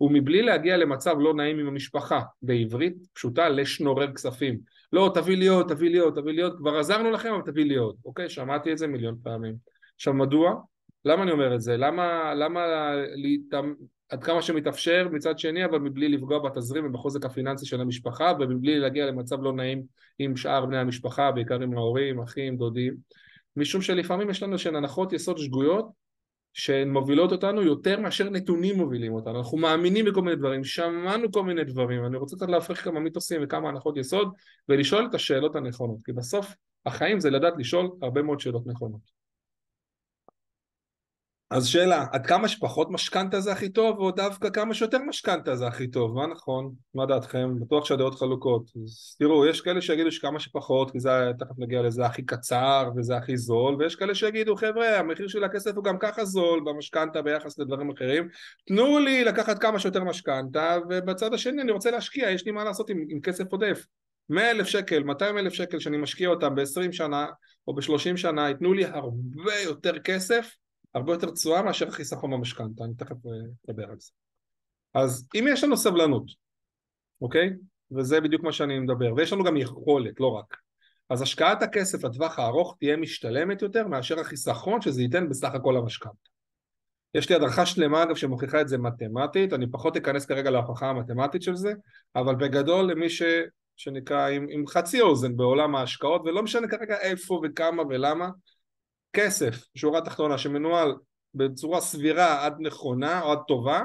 ומבלי 0.00 0.42
להגיע 0.42 0.76
למצב 0.76 1.16
לא 1.18 1.34
נעים 1.34 1.58
עם 1.58 1.66
המשפחה, 1.66 2.20
בעברית 2.42 2.96
פשוטה 3.12 3.48
לשנורר 3.48 4.12
כספים. 4.14 4.58
לא, 4.92 5.12
תביא 5.14 5.36
לי 5.36 5.46
עוד, 5.46 5.68
תביא 5.68 5.90
לי 5.90 5.98
עוד, 5.98 6.14
תביא 6.14 6.32
לי 6.32 6.42
עוד, 6.42 6.56
כבר 6.58 6.78
עזרנו 6.78 7.10
לכם, 7.10 7.34
אבל 7.34 7.42
תביא 7.42 7.64
לי 7.64 7.76
עוד. 7.76 7.96
אוקיי, 8.04 8.28
שמעתי 8.28 8.72
את 8.72 8.78
זה 8.78 8.86
מיליון 8.86 9.16
פעמים. 9.22 9.54
עכשיו, 9.94 10.14
מדוע? 10.14 10.54
למה 11.04 11.22
אני 11.22 11.30
אומר 11.30 11.54
את 11.54 11.60
זה? 11.60 11.76
למה, 11.76 12.34
למה 12.34 12.60
עד 14.08 14.24
כמה 14.24 14.42
שמתאפשר 14.42 15.08
מצד 15.12 15.38
שני, 15.38 15.64
אבל 15.64 15.78
מבלי 15.78 16.08
לפגוע 16.08 16.38
בתזרים 16.38 16.86
ובחוזק 16.86 17.24
הפיננסי 17.24 17.66
של 17.66 17.80
המשפחה, 17.80 18.32
ומבלי 18.40 18.78
להגיע 18.78 19.06
למצב 19.06 19.42
לא 19.42 19.52
נעים 19.52 19.82
עם 20.18 20.36
שאר 20.36 20.66
בני 20.66 20.78
המשפחה, 20.78 21.32
בעיקר 21.32 21.62
עם 21.62 21.76
ההורים, 21.76 22.20
אחים, 22.20 22.56
דודים. 22.56 22.94
משום 23.56 23.82
שלפעמים 23.82 24.30
יש 24.30 24.42
לנו 24.42 24.58
שהן 24.58 24.76
הנחות 24.76 25.12
יסוד 25.12 25.38
שגויות 25.38 25.88
שהן 26.52 26.90
מובילות 26.90 27.32
אותנו 27.32 27.62
יותר 27.62 28.00
מאשר 28.00 28.30
נתונים 28.30 28.76
מובילים 28.76 29.12
אותנו, 29.12 29.38
אנחנו 29.38 29.58
מאמינים 29.58 30.04
בכל 30.04 30.22
מיני 30.22 30.36
דברים, 30.36 30.64
שמענו 30.64 31.32
כל 31.32 31.42
מיני 31.42 31.64
דברים, 31.64 32.04
אני 32.04 32.16
רוצה 32.16 32.36
קצת 32.36 32.48
להפריך 32.48 32.84
כמה 32.84 33.00
מיתוסים 33.00 33.40
וכמה 33.44 33.68
הנחות 33.68 33.96
יסוד 33.96 34.32
ולשאול 34.68 35.06
את 35.10 35.14
השאלות 35.14 35.56
הנכונות, 35.56 35.98
כי 36.04 36.12
בסוף 36.12 36.54
החיים 36.86 37.20
זה 37.20 37.30
לדעת 37.30 37.54
לשאול 37.58 37.90
הרבה 38.02 38.22
מאוד 38.22 38.40
שאלות 38.40 38.66
נכונות. 38.66 39.19
אז 41.50 41.66
שאלה, 41.66 42.06
עד 42.12 42.26
כמה 42.26 42.48
שפחות 42.48 42.90
משכנתה 42.90 43.40
זה 43.40 43.52
הכי 43.52 43.68
טוב, 43.68 43.98
או 43.98 44.10
דווקא 44.10 44.50
כמה 44.50 44.74
שיותר 44.74 44.98
משכנתה 44.98 45.56
זה 45.56 45.66
הכי 45.66 45.88
טוב? 45.88 46.14
מה 46.14 46.26
נכון? 46.26 46.72
מה 46.94 47.06
דעתכם? 47.06 47.60
בטוח 47.60 47.84
שהדעות 47.84 48.14
חלוקות. 48.14 48.70
אז 48.84 49.16
תראו, 49.18 49.46
יש 49.46 49.60
כאלה 49.60 49.80
שיגידו 49.80 50.12
שכמה 50.12 50.40
שפחות, 50.40 50.90
כי 50.90 51.00
זה, 51.00 51.10
תכף 51.38 51.58
נגיע 51.58 51.82
לזה, 51.82 52.06
הכי 52.06 52.22
קצר 52.22 52.90
וזה 52.96 53.16
הכי 53.16 53.36
זול, 53.36 53.76
ויש 53.78 53.96
כאלה 53.96 54.14
שיגידו, 54.14 54.56
חבר'ה, 54.56 54.98
המחיר 54.98 55.28
של 55.28 55.44
הכסף 55.44 55.76
הוא 55.76 55.84
גם 55.84 55.98
ככה 55.98 56.24
זול 56.24 56.60
במשכנתה 56.66 57.22
ביחס 57.22 57.58
לדברים 57.58 57.90
אחרים, 57.90 58.28
תנו 58.66 58.98
לי 58.98 59.24
לקחת 59.24 59.58
כמה 59.58 59.78
שיותר 59.78 60.04
משכנתה, 60.04 60.76
ובצד 60.90 61.34
השני 61.34 61.62
אני 61.62 61.72
רוצה 61.72 61.90
להשקיע, 61.90 62.30
יש 62.30 62.46
לי 62.46 62.52
מה 62.52 62.64
לעשות 62.64 62.90
עם, 62.90 63.04
עם 63.08 63.20
כסף 63.20 63.52
עודף. 63.52 63.86
100 64.28 64.50
אלף 64.50 64.66
שקל, 64.66 65.02
200 65.02 65.38
אלף 65.38 65.52
שקל 65.52 65.78
שאני 65.78 65.96
משקיע 65.96 66.28
אותם 66.28 66.54
ב-20 66.54 66.92
שנה 66.92 67.26
או 67.68 67.74
ב-30 67.74 68.16
שנה, 68.16 68.48
ייתנו 68.48 68.72
לי 68.72 68.84
הרבה 68.84 69.54
יותר 69.64 69.98
כסף 69.98 70.54
הרבה 70.94 71.12
יותר 71.12 71.30
תשואה 71.30 71.62
מאשר 71.62 71.88
החיסכון 71.88 72.30
במשכנתה, 72.30 72.84
אני 72.84 72.94
תכף 72.94 73.26
אה, 73.26 73.30
אדבר 73.70 73.90
על 73.90 73.96
זה. 73.98 74.10
אז 74.94 75.28
אם 75.34 75.44
יש 75.52 75.64
לנו 75.64 75.76
סבלנות, 75.76 76.24
אוקיי? 77.20 77.50
וזה 77.96 78.20
בדיוק 78.20 78.42
מה 78.42 78.52
שאני 78.52 78.78
מדבר, 78.78 79.14
ויש 79.16 79.32
לנו 79.32 79.44
גם 79.44 79.56
יכולת, 79.56 80.20
לא 80.20 80.26
רק. 80.26 80.56
אז 81.10 81.22
השקעת 81.22 81.62
הכסף 81.62 82.04
לטווח 82.04 82.38
הארוך 82.38 82.76
תהיה 82.78 82.96
משתלמת 82.96 83.62
יותר 83.62 83.86
מאשר 83.86 84.20
החיסכון 84.20 84.80
שזה 84.80 85.02
ייתן 85.02 85.28
בסך 85.28 85.54
הכל 85.54 85.76
המשכנתה. 85.76 86.30
יש 87.14 87.28
לי 87.28 87.34
הדרכה 87.34 87.66
שלמה 87.66 88.02
אגב 88.02 88.14
שמוכיחה 88.14 88.60
את 88.60 88.68
זה 88.68 88.78
מתמטית, 88.78 89.52
אני 89.52 89.70
פחות 89.70 89.96
אכנס 89.96 90.26
כרגע 90.26 90.50
להוכחה 90.50 90.90
המתמטית 90.90 91.42
של 91.42 91.56
זה, 91.56 91.72
אבל 92.16 92.34
בגדול 92.34 92.90
למי 92.90 93.10
ש... 93.10 93.22
שנקרא 93.76 94.28
עם, 94.28 94.46
עם 94.50 94.66
חצי 94.66 95.00
אוזן 95.00 95.36
בעולם 95.36 95.76
ההשקעות, 95.76 96.22
ולא 96.24 96.42
משנה 96.42 96.68
כרגע 96.68 96.98
איפה 96.98 97.40
וכמה 97.44 97.82
ולמה, 97.88 98.28
כסף, 99.12 99.64
שורה 99.74 100.00
תחתונה, 100.00 100.38
שמנוהל 100.38 100.94
בצורה 101.34 101.80
סבירה 101.80 102.46
עד 102.46 102.56
נכונה 102.60 103.22
או 103.22 103.32
עד 103.32 103.38
טובה, 103.48 103.82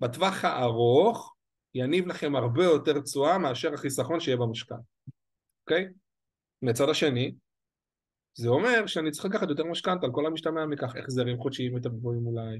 בטווח 0.00 0.44
הארוך 0.44 1.34
יניב 1.74 2.06
לכם 2.06 2.36
הרבה 2.36 2.64
יותר 2.64 3.00
תשואה 3.00 3.38
מאשר 3.38 3.74
החיסכון 3.74 4.20
שיהיה 4.20 4.36
במשקל, 4.36 4.74
אוקיי? 5.62 5.88
מצד 6.62 6.88
השני, 6.88 7.34
זה 8.34 8.48
אומר 8.48 8.86
שאני 8.86 9.10
צריך 9.10 9.24
לקחת 9.24 9.48
יותר 9.48 9.64
משכנתה 9.64 10.06
על 10.06 10.12
כל 10.12 10.26
המשתמע 10.26 10.66
מכך, 10.66 10.96
החזרים 10.96 11.38
חודשיים 11.38 11.76
יותר 11.76 11.88
גבוהים 11.88 12.26
אולי, 12.26 12.58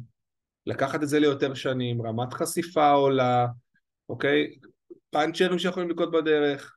לקחת 0.66 1.02
את 1.02 1.08
זה 1.08 1.20
ליותר 1.20 1.54
שנים, 1.54 2.02
רמת 2.02 2.32
חשיפה 2.32 2.90
עולה, 2.90 3.46
אוקיי? 4.08 4.58
פאנצ'רים 5.10 5.58
שיכולים 5.58 5.90
לקרות 5.90 6.10
בדרך, 6.10 6.76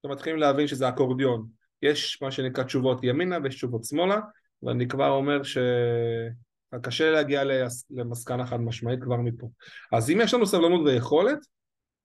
אתם 0.00 0.10
מתחילים 0.10 0.38
להבין 0.38 0.66
שזה 0.66 0.88
אקורדיון, 0.88 1.48
יש 1.82 2.22
מה 2.22 2.30
שנקרא 2.30 2.64
תשובות 2.64 2.98
ימינה 3.02 3.38
ויש 3.42 3.54
תשובות 3.54 3.84
שמאלה, 3.84 4.20
ואני 4.62 4.88
כבר 4.88 5.08
אומר 5.08 5.40
שקשה 5.42 7.10
להגיע 7.10 7.42
למסקנה 7.90 8.46
חד 8.46 8.60
משמעית 8.60 9.02
כבר 9.02 9.16
מפה. 9.16 9.48
אז 9.92 10.10
אם 10.10 10.18
יש 10.22 10.34
לנו 10.34 10.46
סבלנות 10.46 10.80
ויכולת, 10.86 11.38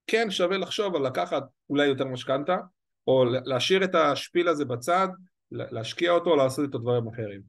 כן 0.07 0.31
שווה 0.31 0.57
לחשוב 0.57 0.95
על 0.95 1.07
לקחת 1.07 1.43
אולי 1.69 1.87
יותר 1.87 2.05
משכנתה, 2.05 2.57
או 3.07 3.25
להשאיר 3.25 3.83
את 3.83 3.95
השפיל 3.95 4.47
הזה 4.47 4.65
בצד, 4.65 5.07
להשקיע 5.51 6.11
אותו, 6.11 6.29
או 6.29 6.35
לעשות 6.35 6.65
איתו 6.65 6.77
דברים 6.77 7.07
אחרים. 7.07 7.41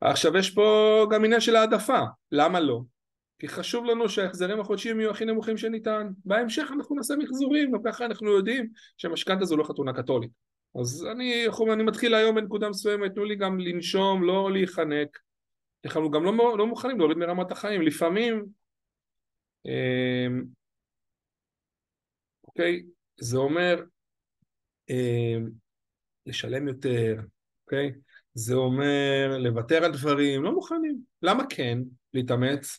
עכשיו 0.00 0.36
יש 0.36 0.50
פה 0.50 1.06
גם 1.10 1.24
עניין 1.24 1.40
של 1.40 1.56
העדפה, 1.56 2.00
למה 2.32 2.60
לא? 2.60 2.80
כי 3.38 3.48
חשוב 3.48 3.84
לנו 3.84 4.08
שההחזרים 4.08 4.60
החודשיים 4.60 5.00
יהיו 5.00 5.10
הכי 5.10 5.24
נמוכים 5.24 5.56
שניתן. 5.56 6.08
בהמשך 6.24 6.68
אנחנו 6.72 6.96
נעשה 6.96 7.14
מחזורים, 7.16 7.72
גם 7.72 7.78
ככה 7.84 8.04
אנחנו 8.04 8.30
יודעים 8.30 8.68
שמשכנתה 8.96 9.44
זו 9.44 9.56
לא 9.56 9.64
חתונה 9.64 9.92
קתולית. 9.92 10.30
אז 10.80 11.06
אני, 11.12 11.46
אני 11.72 11.82
מתחיל 11.82 12.14
היום 12.14 12.36
בנקודה 12.36 12.68
מסוימת, 12.68 13.14
תנו 13.14 13.24
לי 13.24 13.36
גם 13.36 13.58
לנשום, 13.60 14.22
לא 14.22 14.52
להיחנק. 14.52 15.18
אנחנו 15.84 16.10
גם 16.10 16.24
לא, 16.24 16.58
לא 16.58 16.66
מוכנים 16.66 16.98
להוריד 16.98 17.18
מרמת 17.18 17.52
החיים. 17.52 17.82
לפעמים, 17.82 18.46
אה, 19.66 20.26
אוקיי, 22.44 22.82
זה 23.20 23.36
אומר 23.36 23.82
אה, 24.90 25.36
לשלם 26.26 26.68
יותר, 26.68 27.16
אוקיי? 27.64 27.92
זה 28.34 28.54
אומר 28.54 29.38
לוותר 29.38 29.84
על 29.84 29.92
דברים, 29.92 30.42
לא 30.42 30.52
מוכנים. 30.52 31.00
למה 31.22 31.42
כן 31.48 31.78
להתאמץ? 32.14 32.78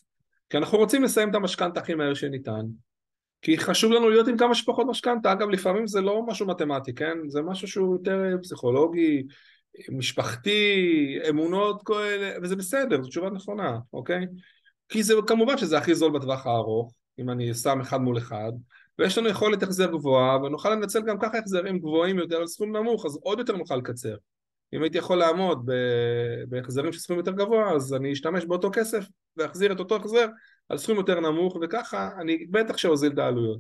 כי 0.49 0.57
אנחנו 0.57 0.77
רוצים 0.77 1.03
לסיים 1.03 1.29
את 1.29 1.35
המשכנתה 1.35 1.79
הכי 1.79 1.95
מהר 1.95 2.13
שניתן. 2.13 2.65
כי 3.41 3.57
חשוב 3.57 3.91
לנו 3.91 4.09
להיות 4.09 4.27
עם 4.27 4.37
כמה 4.37 4.55
שפחות 4.55 4.87
משכנתה, 4.89 5.31
אגב 5.31 5.49
לפעמים 5.49 5.87
זה 5.87 6.01
לא 6.01 6.25
משהו 6.27 6.47
מתמטי, 6.47 6.93
כן? 6.93 7.17
זה 7.27 7.41
משהו 7.41 7.67
שהוא 7.67 7.95
יותר 7.95 8.37
פסיכולוגי, 8.43 9.23
משפחתי, 9.89 11.19
אמונות 11.29 11.81
כאלה, 11.85 12.37
וזה 12.41 12.55
בסדר, 12.55 13.03
זו 13.03 13.09
תשובה 13.09 13.29
נכונה, 13.29 13.77
אוקיי? 13.93 14.25
כי 14.89 15.03
זה 15.03 15.13
כמובן 15.27 15.57
שזה 15.57 15.77
הכי 15.77 15.95
זול 15.95 16.11
בטווח 16.11 16.45
הארוך, 16.45 16.93
אם 17.19 17.29
אני 17.29 17.53
שם 17.53 17.81
אחד 17.81 18.01
מול 18.01 18.17
אחד, 18.17 18.51
ויש 18.99 19.17
לנו 19.17 19.29
יכולת 19.29 19.63
החזר 19.63 19.91
גבוהה, 19.91 20.37
ונוכל 20.37 20.69
לנצל 20.69 21.01
גם 21.01 21.19
ככה 21.19 21.37
החזרים 21.37 21.79
גבוהים 21.79 22.19
יותר 22.19 22.37
על 22.37 22.47
סכום 22.47 22.77
נמוך, 22.77 23.05
אז 23.05 23.19
עוד 23.23 23.39
יותר 23.39 23.55
נוכל 23.55 23.75
לקצר. 23.75 24.15
אם 24.73 24.83
הייתי 24.83 24.97
יכול 24.97 25.17
לעמוד 25.17 25.69
בהחזרים 26.49 26.91
של 26.91 26.99
סכום 26.99 27.17
יותר 27.17 27.31
גבוה, 27.31 27.71
אז 27.75 27.93
אני 27.93 28.13
אשתמש 28.13 28.45
באותו 28.45 28.69
כסף 28.73 29.05
ואחזיר 29.37 29.71
את 29.71 29.79
אותו 29.79 29.95
החזר 29.95 30.27
על 30.69 30.77
סכום 30.77 30.97
יותר 30.97 31.19
נמוך, 31.19 31.57
וככה 31.61 32.09
אני 32.21 32.45
בטח 32.45 32.77
שאוזיל 32.77 33.11
את 33.11 33.17
העלויות. 33.17 33.59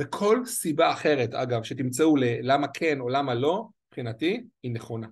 וכל 0.00 0.46
סיבה 0.46 0.92
אחרת, 0.92 1.34
אגב, 1.34 1.62
שתמצאו 1.62 2.16
ללמה 2.16 2.68
כן 2.68 3.00
או 3.00 3.08
למה 3.08 3.34
לא, 3.34 3.68
מבחינתי, 3.88 4.44
היא 4.62 4.72
נכונה. 4.72 5.06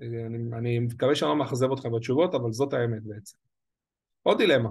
אני, 0.00 0.36
אני 0.58 0.78
מקווה 0.78 1.14
שאני 1.14 1.28
לא 1.28 1.36
מאכזב 1.36 1.72
אתכם 1.72 1.92
בתשובות, 1.92 2.34
אבל 2.34 2.52
זאת 2.52 2.72
האמת 2.72 3.02
בעצם. 3.02 3.36
עוד 4.22 4.38
דילמה, 4.38 4.70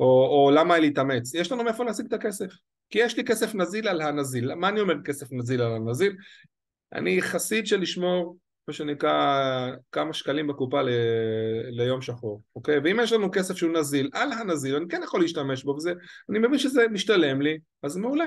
או, 0.00 0.06
או 0.06 0.50
למה 0.54 0.78
להתאמץ, 0.78 1.34
יש 1.34 1.52
לנו 1.52 1.64
מאיפה 1.64 1.84
להשיג 1.84 2.06
את 2.06 2.12
הכסף. 2.12 2.52
כי 2.90 2.98
יש 2.98 3.16
לי 3.16 3.24
כסף 3.24 3.54
נזיל 3.54 3.88
על 3.88 4.00
הנזיל. 4.00 4.54
מה 4.54 4.68
אני 4.68 4.80
אומר 4.80 4.94
כסף 5.04 5.32
נזיל 5.32 5.62
על 5.62 5.72
הנזיל? 5.72 6.16
אני 6.92 7.22
חסיד 7.22 7.66
של 7.66 7.80
לשמור 7.80 8.36
מה 8.68 8.74
שנקרא 8.74 9.70
כמה 9.92 10.12
שקלים 10.12 10.46
בקופה 10.46 10.82
ל... 10.82 10.88
ליום 11.70 12.02
שחור, 12.02 12.42
אוקיי? 12.56 12.78
ואם 12.84 13.00
יש 13.02 13.12
לנו 13.12 13.30
כסף 13.32 13.56
שהוא 13.56 13.72
נזיל, 13.72 14.10
על 14.12 14.32
הנזיל, 14.32 14.76
אני 14.76 14.88
כן 14.88 15.00
יכול 15.04 15.20
להשתמש 15.20 15.64
בו, 15.64 15.70
וזה, 15.70 15.92
אני 16.30 16.38
מבין 16.38 16.58
שזה 16.58 16.88
משתלם 16.90 17.42
לי, 17.42 17.58
אז 17.82 17.96
מעולה. 17.96 18.24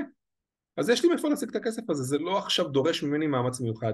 אז 0.77 0.89
יש 0.89 1.03
לי 1.03 1.09
מאיפה 1.09 1.29
להשיג 1.29 1.49
את 1.49 1.55
הכסף 1.55 1.89
הזה, 1.89 2.03
זה 2.03 2.17
לא 2.17 2.37
עכשיו 2.37 2.67
דורש 2.67 3.03
ממני 3.03 3.27
מאמץ 3.27 3.61
מיוחד. 3.61 3.93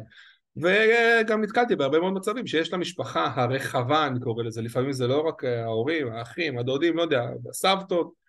וגם 0.58 1.44
נתקלתי 1.44 1.76
בהרבה 1.76 2.00
מאוד 2.00 2.14
מצבים 2.14 2.48
שיש 2.48 2.74
למשפחה 2.74 3.32
הרחבה, 3.36 4.08
אני 4.08 4.20
קורא 4.20 4.44
לזה, 4.44 4.62
לפעמים 4.62 4.92
זה 4.92 5.08
לא 5.08 5.22
רק 5.22 5.44
ההורים, 5.44 6.14
האחים, 6.14 6.58
הדודים, 6.58 6.98
לא 6.98 7.02
יודע, 7.02 7.30
הסבתות, 7.50 8.25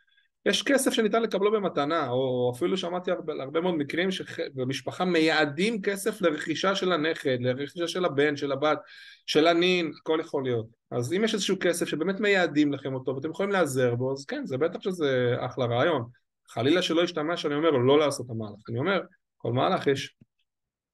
יש 0.47 0.63
כסף 0.63 0.93
שניתן 0.93 1.23
לקבלו 1.23 1.53
במתנה, 1.53 2.09
או 2.09 2.53
אפילו 2.57 2.77
שמעתי 2.77 3.11
הרבה, 3.11 3.33
הרבה 3.43 3.61
מאוד 3.61 3.75
מקרים 3.75 4.11
שבמשפחה 4.11 5.05
מייעדים 5.05 5.83
כסף 5.83 6.21
לרכישה 6.21 6.75
של 6.75 6.93
הנכד, 6.93 7.39
לרכישה 7.41 7.89
של 7.89 8.05
הבן, 8.05 8.37
של 8.37 8.53
הבת, 8.53 8.79
של 9.27 9.47
הנין, 9.47 9.93
הכל 10.01 10.19
יכול 10.21 10.45
להיות. 10.45 10.67
אז 10.91 11.13
אם 11.13 11.25
יש 11.25 11.35
איזשהו 11.35 11.57
כסף 11.61 11.87
שבאמת 11.87 12.21
מייעדים 12.21 12.73
לכם 12.73 12.95
אותו 12.95 13.17
ואתם 13.17 13.31
יכולים 13.31 13.53
להיעזר 13.53 13.95
בו, 13.95 14.13
אז 14.13 14.25
כן, 14.25 14.47
זה 14.47 14.59
בטח 14.59 14.81
שזה 14.81 15.37
אחלה 15.41 15.67
רעיון. 15.67 16.05
חלילה 16.49 16.83
שלא 16.83 17.03
ישתמע 17.03 17.37
שאני 17.37 17.55
אומר 17.55 17.71
לא 17.71 17.99
לעשות 17.99 18.27
את 18.27 18.31
המהלך, 18.31 18.61
אני 18.69 18.79
אומר, 18.79 19.01
כל 19.37 19.53
מהלך 19.53 19.87
יש, 19.87 20.15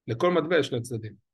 לכל 0.08 0.30
מטבע 0.30 0.58
יש 0.58 0.66
שני 0.66 0.82
צדדים. 0.82 1.31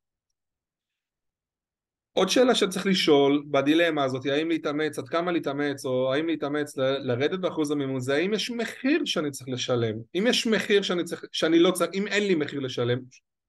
עוד 2.19 2.29
שאלה 2.29 2.55
שצריך 2.55 2.87
לשאול 2.87 3.45
בדילמה 3.51 4.05
הזאת, 4.05 4.27
האם 4.27 4.49
להתאמץ, 4.49 4.99
עד 4.99 5.09
כמה 5.09 5.33
להתאמץ, 5.33 5.85
או 5.85 6.15
האם 6.15 6.27
להתאמץ 6.27 6.77
לרדת 6.77 7.39
באחוז 7.39 7.71
המימון, 7.71 8.01
זה 8.01 8.15
האם 8.15 8.35
יש 8.35 8.51
מחיר 8.51 9.05
שאני 9.05 9.31
צריך 9.31 9.49
לשלם. 9.49 9.97
אם 10.15 10.25
יש 10.27 10.47
מחיר 10.47 10.83
שאני 10.83 11.05
צריך, 11.05 11.25
שאני 11.33 11.59
לא 11.59 11.71
צריך, 11.71 11.91
אם 11.95 12.07
אין 12.07 12.23
לי 12.23 12.35
מחיר 12.35 12.61
לשלם, 12.61 12.99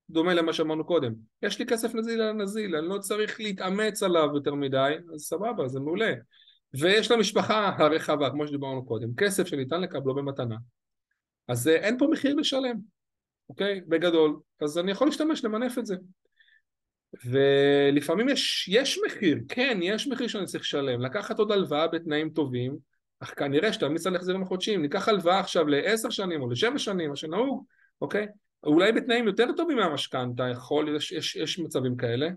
דומה 0.09 0.33
למה 0.33 0.53
שאמרנו 0.53 0.85
קודם, 0.85 1.13
יש 1.41 1.59
לי 1.59 1.65
כסף 1.65 1.95
נזיל 1.95 2.21
על 2.21 2.33
נזיל, 2.33 2.75
אני 2.75 2.88
לא 2.88 2.97
צריך 2.97 3.39
להתאמץ 3.39 4.03
עליו 4.03 4.29
יותר 4.35 4.53
מדי, 4.53 4.93
אז 5.13 5.21
סבבה, 5.21 5.67
זה 5.67 5.79
מעולה. 5.79 6.13
ויש 6.79 7.11
למשפחה 7.11 7.71
הרחבה, 7.77 8.29
כמו 8.29 8.47
שדיברנו 8.47 8.85
קודם, 8.85 9.15
כסף 9.17 9.47
שניתן 9.47 9.81
לקבלו 9.81 10.15
במתנה, 10.15 10.55
אז 11.47 11.67
אין 11.67 11.97
פה 11.97 12.07
מחיר 12.11 12.35
לשלם, 12.35 12.75
אוקיי? 13.49 13.81
בגדול. 13.88 14.39
אז 14.61 14.77
אני 14.77 14.91
יכול 14.91 15.07
להשתמש, 15.07 15.45
למנף 15.45 15.77
את 15.77 15.85
זה. 15.85 15.95
ולפעמים 17.25 18.30
יש, 18.30 18.68
יש 18.68 19.00
מחיר, 19.06 19.38
כן, 19.48 19.80
יש 19.82 20.08
מחיר 20.08 20.28
שאני 20.28 20.46
צריך 20.46 20.63
לשלם, 20.63 21.01
לקחת 21.01 21.39
עוד 21.39 21.51
הלוואה 21.51 21.88
בתנאים 21.88 22.30
טובים, 22.30 22.78
אך 23.20 23.34
כנראה 23.38 23.74
שתמיץ 23.74 24.08
על 24.08 24.16
החזרים 24.16 24.44
החודשיים, 24.44 24.82
ניקח 24.82 25.08
הלוואה 25.08 25.39
עכשיו 25.39 25.68
לעשר 25.68 26.10
שנים 26.10 26.42
או 26.42 26.50
לשבע 26.50 26.78
שנים, 26.78 27.10
מה 27.10 27.16
שנהוג, 27.16 27.66
אוקיי? 28.01 28.28
אולי 28.63 28.92
בתנאים 28.92 29.28
יותר 29.28 29.46
טובים 29.58 29.78
מהמשכנתה, 29.78 30.44
יכול, 30.51 30.96
יש, 30.96 31.12
יש, 31.12 31.36
יש 31.36 31.60
מצבים 31.60 31.98
כאלה, 31.98 32.30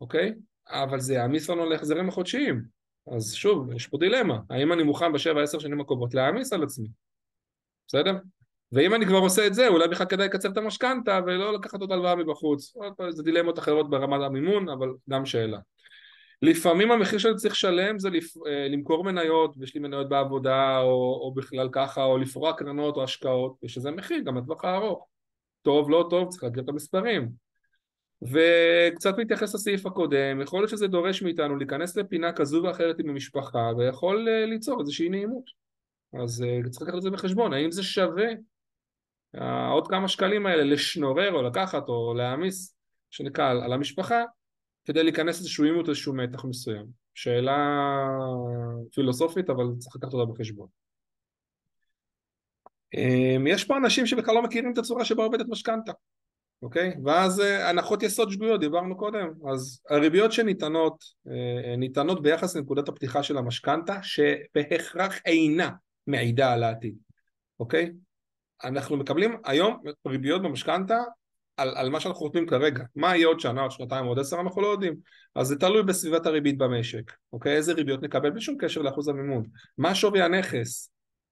אוקיי? 0.00 0.34
אבל 0.68 1.00
זה 1.00 1.14
יעמיס 1.14 1.50
לנו 1.50 1.62
על 1.62 1.72
החזרים 1.72 2.08
החודשיים. 2.08 2.62
אז 3.16 3.34
שוב, 3.34 3.72
יש 3.72 3.86
פה 3.86 3.98
דילמה, 3.98 4.38
האם 4.50 4.72
אני 4.72 4.82
מוכן 4.82 5.12
בשבע 5.12 5.42
עשר 5.42 5.58
שנים 5.58 5.80
הקרובות 5.80 6.14
להעמיס 6.14 6.52
על 6.52 6.62
עצמי, 6.62 6.88
בסדר? 7.86 8.12
ואם 8.72 8.94
אני 8.94 9.06
כבר 9.06 9.18
עושה 9.18 9.46
את 9.46 9.54
זה, 9.54 9.68
אולי 9.68 9.88
בכלל 9.88 10.06
כדאי 10.06 10.26
לקצר 10.26 10.48
את 10.48 10.56
המשכנתה 10.56 11.20
ולא 11.26 11.52
לקחת 11.52 11.80
עוד 11.80 11.92
הלוואה 11.92 12.16
מבחוץ. 12.16 12.74
זה 13.08 13.22
דילמות 13.22 13.58
אחרות 13.58 13.90
ברמת 13.90 14.22
המימון, 14.22 14.68
אבל 14.68 14.88
גם 15.10 15.26
שאלה. 15.26 15.58
לפעמים 16.42 16.90
המחיר 16.90 17.18
שאני 17.18 17.34
צריך 17.34 17.54
לשלם 17.54 17.98
זה 17.98 18.10
לפ... 18.10 18.46
אה, 18.46 18.68
למכור 18.68 19.04
מניות, 19.04 19.54
ויש 19.58 19.74
לי 19.74 19.80
מניות 19.80 20.08
בעבודה, 20.08 20.78
או, 20.78 21.20
או 21.22 21.32
בכלל 21.34 21.68
ככה, 21.72 22.04
או 22.04 22.18
לפרוע 22.18 22.52
קרנות 22.52 22.96
או 22.96 23.04
השקעות, 23.04 23.56
יש 23.62 23.78
לזה 23.78 23.90
מחיר 23.90 24.18
גם 24.18 24.36
לטווח 24.36 24.64
הארוך. 24.64 25.06
טוב, 25.62 25.90
לא 25.90 26.06
טוב, 26.10 26.28
צריך 26.28 26.42
להגדיר 26.42 26.64
את 26.64 26.68
המספרים. 26.68 27.28
וקצת 28.22 29.18
מתייחס 29.18 29.54
לסעיף 29.54 29.86
הקודם, 29.86 30.40
יכול 30.40 30.60
להיות 30.60 30.70
שזה 30.70 30.86
דורש 30.86 31.22
מאיתנו 31.22 31.56
להיכנס 31.56 31.96
לפינה 31.96 32.32
כזו 32.32 32.62
ואחרת 32.62 32.98
עם 32.98 33.10
המשפחה, 33.10 33.70
ויכול 33.78 34.28
אה, 34.28 34.46
ליצור 34.46 34.80
איזושהי 34.80 35.08
נעימות. 35.08 35.44
אז 36.22 36.42
אה, 36.42 36.70
צריך 36.70 36.82
לקחת 36.82 36.98
את 36.98 37.02
זה 37.02 37.10
בחשבון, 37.10 37.52
האם 37.52 37.70
זה 37.70 37.82
שווה 37.82 38.26
עוד 39.70 39.88
כמה 39.88 40.08
שקלים 40.08 40.46
האלה 40.46 40.64
לשנורר 40.64 41.32
או 41.32 41.42
לקחת 41.42 41.88
או 41.88 42.14
להעמיס, 42.14 42.76
שנקרא, 43.10 43.50
על 43.50 43.72
המשפחה, 43.72 44.22
כדי 44.84 45.02
להיכנס 45.02 45.36
לאיזשהו 45.36 45.64
עימות, 45.64 45.88
איזשהו 45.88 46.14
מתח 46.14 46.44
מסוים. 46.44 46.86
שאלה 47.16 47.56
פילוסופית, 48.94 49.50
אבל 49.50 49.64
צריך 49.78 49.96
לקחת 49.96 50.14
אותה 50.14 50.32
בחשבון. 50.32 50.68
אמ, 52.94 53.46
יש 53.46 53.64
פה 53.64 53.76
אנשים 53.76 54.06
שבכלל 54.06 54.34
לא 54.34 54.42
מכירים 54.42 54.72
את 54.72 54.78
הצורה 54.78 55.04
שבה 55.04 55.24
עובדת 55.24 55.46
משכנתה, 55.48 55.92
אוקיי? 56.62 56.94
ואז 57.04 57.40
אה, 57.40 57.70
הנחות 57.70 58.02
יסוד 58.02 58.30
שגויות, 58.30 58.60
דיברנו 58.60 58.96
קודם. 58.96 59.28
אז 59.50 59.80
הריביות 59.90 60.32
שניתנות, 60.32 61.04
אה, 61.28 61.76
ניתנות 61.76 62.22
ביחס 62.22 62.56
לנקודת 62.56 62.88
הפתיחה 62.88 63.22
של 63.22 63.38
המשכנתה, 63.38 64.02
שבהכרח 64.02 65.20
אינה 65.26 65.70
מעידה 66.06 66.52
על 66.52 66.62
העתיד, 66.62 66.94
אוקיי? 67.60 67.92
אנחנו 68.64 68.96
מקבלים 68.96 69.36
היום 69.44 69.82
ריביות 70.06 70.42
במשכנתה 70.42 70.98
על, 71.56 71.74
על 71.76 71.90
מה 71.90 72.00
שאנחנו 72.00 72.18
חותמים 72.20 72.46
כרגע. 72.46 72.84
מה 72.96 73.16
יהיה 73.16 73.26
עוד 73.26 73.40
שנה, 73.40 73.62
עוד 73.62 73.70
שנתיים, 73.70 74.04
עוד 74.04 74.18
עשר, 74.18 74.40
אנחנו 74.40 74.62
לא 74.62 74.66
יודעים. 74.66 74.96
אז 75.34 75.46
זה 75.46 75.56
תלוי 75.56 75.82
בסביבת 75.82 76.26
הריבית 76.26 76.58
במשק, 76.58 77.12
אוקיי? 77.32 77.56
איזה 77.56 77.72
ריביות 77.72 78.02
נקבל 78.02 78.30
בלי 78.30 78.40
שום 78.40 78.56
קשר 78.58 78.82
לאחוז 78.82 79.08
המימון. 79.08 79.46
מה 79.78 79.94
שווי 79.94 80.22
הנכס, 80.22 80.90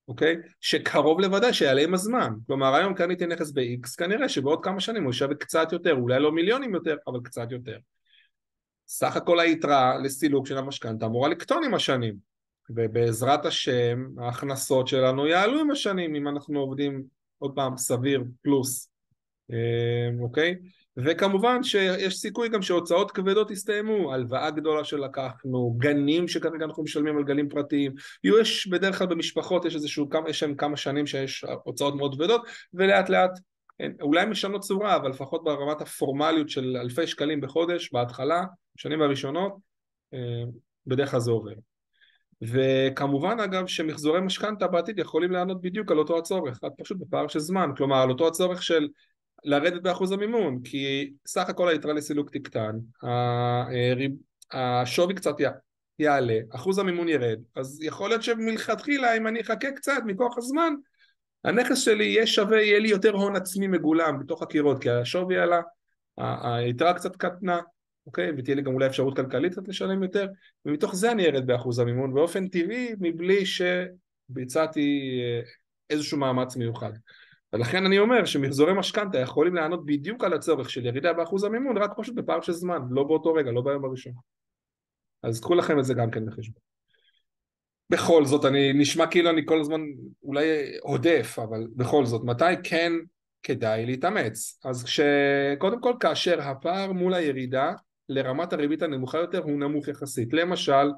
אוקיי? 0.09 0.37
שקרוב 0.61 1.21
לוודאי 1.21 1.54
שיעלה 1.54 1.83
עם 1.83 1.95
הזמן. 1.95 2.33
כלומר, 2.47 2.75
היום 2.75 2.95
קניתי 2.95 3.26
נכס 3.26 3.50
ב-X, 3.50 3.97
כנראה 3.99 4.28
שבעוד 4.28 4.64
כמה 4.64 4.81
שנים 4.81 5.04
הוא 5.04 5.11
ישווה 5.11 5.35
קצת 5.35 5.73
יותר, 5.73 5.95
אולי 5.95 6.21
לא 6.21 6.33
מיליונים 6.33 6.75
יותר, 6.75 6.97
אבל 7.07 7.19
קצת 7.25 7.50
יותר. 7.50 7.78
סך 8.87 9.16
הכל 9.16 9.40
היתרה 9.40 9.99
לסילוק 9.99 10.47
של 10.47 10.59
המשכנתה 10.59 11.07
אמורה 11.07 11.28
לקטון 11.28 11.64
עם 11.64 11.75
השנים. 11.75 12.35
ובעזרת 12.71 13.47
השם 13.47 14.07
ההכנסות 14.19 14.88
שלנו 14.88 15.26
יעלו 15.26 15.61
עם 15.61 15.71
השנים 15.71 16.14
אם 16.14 16.28
אנחנו 16.28 16.61
עובדים 16.61 17.04
עוד 17.38 17.54
פעם 17.54 17.76
סביר 17.76 18.24
פלוס 18.42 18.90
אמ, 19.50 20.20
אוקיי? 20.20 20.56
וכמובן 20.96 21.62
שיש 21.62 22.16
סיכוי 22.16 22.48
גם 22.48 22.62
שהוצאות 22.62 23.10
כבדות 23.10 23.50
יסתיימו, 23.50 24.12
הלוואה 24.12 24.50
גדולה 24.50 24.84
שלקחנו, 24.84 25.74
גנים 25.78 26.28
שכרגע 26.28 26.64
אנחנו 26.64 26.82
משלמים 26.82 27.16
על 27.16 27.24
גנים 27.24 27.48
פרטיים, 27.48 27.92
יש 28.24 28.66
בדרך 28.66 28.98
כלל 28.98 29.06
במשפחות 29.06 29.64
יש 29.64 29.74
איזשהו, 29.74 30.08
יש 30.28 30.38
שם 30.38 30.54
כמה 30.54 30.76
שנים 30.76 31.06
שיש 31.06 31.44
הוצאות 31.64 31.94
מאוד 31.94 32.14
כבדות 32.14 32.42
ולאט 32.74 33.08
לאט 33.08 33.38
אולי 34.00 34.26
משנות 34.26 34.60
צורה 34.60 34.96
אבל 34.96 35.10
לפחות 35.10 35.44
ברמת 35.44 35.80
הפורמליות 35.80 36.48
של 36.48 36.76
אלפי 36.76 37.06
שקלים 37.06 37.40
בחודש 37.40 37.92
בהתחלה, 37.92 38.44
בשנים 38.76 39.02
הראשונות, 39.02 39.56
אמ, 40.12 40.18
בדרך 40.86 41.10
כלל 41.10 41.20
זה 41.20 41.30
עובר. 41.30 41.52
וכמובן 42.42 43.40
אגב 43.40 43.66
שמחזורי 43.66 44.20
משכנתה 44.20 44.66
בעתיד 44.66 44.98
יכולים 44.98 45.30
לענות 45.30 45.60
בדיוק 45.60 45.90
על 45.90 45.98
אותו 45.98 46.18
הצורך, 46.18 46.58
רק 46.64 46.72
פשוט 46.78 46.98
בפער 47.00 47.28
של 47.28 47.38
זמן, 47.38 47.70
כלומר 47.76 48.02
על 48.02 48.10
אותו 48.10 48.28
הצורך 48.28 48.62
של 48.62 48.88
לרדת 49.44 49.82
באחוז 49.82 50.12
המימון, 50.12 50.60
כי 50.64 51.12
סך 51.26 51.48
הכל 51.48 51.68
היתרה 51.68 51.92
לסילוק 51.92 52.30
תקטן, 52.30 52.76
השווי 54.52 55.14
קצת 55.14 55.34
יעלה, 55.98 56.38
אחוז 56.50 56.78
המימון 56.78 57.08
ירד, 57.08 57.38
אז 57.56 57.82
יכול 57.82 58.08
להיות 58.08 58.22
שמלכתחילה 58.22 59.16
אם 59.16 59.26
אני 59.26 59.40
אחכה 59.40 59.70
קצת 59.70 60.02
מכוח 60.06 60.38
הזמן, 60.38 60.74
הנכס 61.44 61.78
שלי 61.78 62.04
יהיה 62.04 62.26
שווה, 62.26 62.62
יהיה 62.62 62.78
לי 62.78 62.88
יותר 62.88 63.12
הון 63.12 63.36
עצמי 63.36 63.66
מגולם 63.66 64.18
בתוך 64.18 64.42
הקירות, 64.42 64.82
כי 64.82 64.90
השווי 64.90 65.38
עלה, 65.38 65.60
היתרה 66.18 66.94
קצת 66.94 67.16
קטנה, 67.16 67.60
אוקיי? 68.06 68.30
ותהיה 68.38 68.54
לי 68.54 68.62
גם 68.62 68.75
אולי 68.75 68.86
אפשרות 68.86 69.17
כלכלית 69.17 69.52
קצת 69.52 69.69
לשלם 69.69 70.02
יותר, 70.02 70.26
ומתוך 70.64 70.95
זה 70.95 71.12
אני 71.12 71.26
ארד 71.26 71.47
באחוז 71.47 71.78
המימון 71.78 72.14
באופן 72.14 72.49
טבעי, 72.49 72.95
מבלי 73.00 73.43
שביצעתי 73.47 75.21
אה, 75.23 75.40
איזשהו 75.90 76.19
מאמץ 76.19 76.56
מיוחד. 76.56 76.93
ולכן 77.52 77.86
אני 77.86 77.99
אומר 77.99 78.25
שמחזורי 78.25 78.73
משכנתה 78.75 79.19
יכולים 79.19 79.54
לענות 79.54 79.86
בדיוק 79.86 80.25
על 80.25 80.32
הצורך 80.32 80.71
של 80.71 80.86
ירידה 80.86 81.12
באחוז 81.12 81.45
המימון 81.45 81.78
רק 81.78 81.90
פשוט 81.97 82.14
בפער 82.14 82.40
של 82.40 82.52
זמן, 82.52 82.78
לא 82.90 83.04
באותו 83.04 83.34
רגע, 83.34 83.50
לא 83.50 83.60
ביום 83.60 83.84
הראשון. 83.84 84.12
אז 85.23 85.40
קחו 85.40 85.54
לכם 85.54 85.78
את 85.78 85.84
זה 85.84 85.95
גם 85.95 86.10
כן 86.10 86.26
בחשבון. 86.26 86.62
בכל 87.90 88.25
זאת, 88.25 88.45
אני 88.45 88.73
נשמע 88.73 89.06
כאילו 89.06 89.30
אני 89.30 89.43
כל 89.47 89.60
הזמן 89.60 89.80
אולי 90.23 90.78
עודף, 90.80 91.38
אבל 91.38 91.67
בכל 91.76 92.06
זאת, 92.06 92.25
מתי 92.25 92.45
כן 92.62 92.93
כדאי 93.43 93.86
להתאמץ? 93.86 94.60
אז 94.64 94.84
קודם 95.58 95.80
כל 95.80 95.93
כאשר 96.00 96.40
הפער 96.40 96.93
מול 96.93 97.14
הירידה 97.14 97.73
לרמת 98.08 98.52
הריבית 98.52 98.82
הנמוכה 98.82 99.19
יותר 99.19 99.43
הוא 99.43 99.58
נמוך 99.58 99.88
יחסית. 99.88 100.32
למשל, 100.32 100.90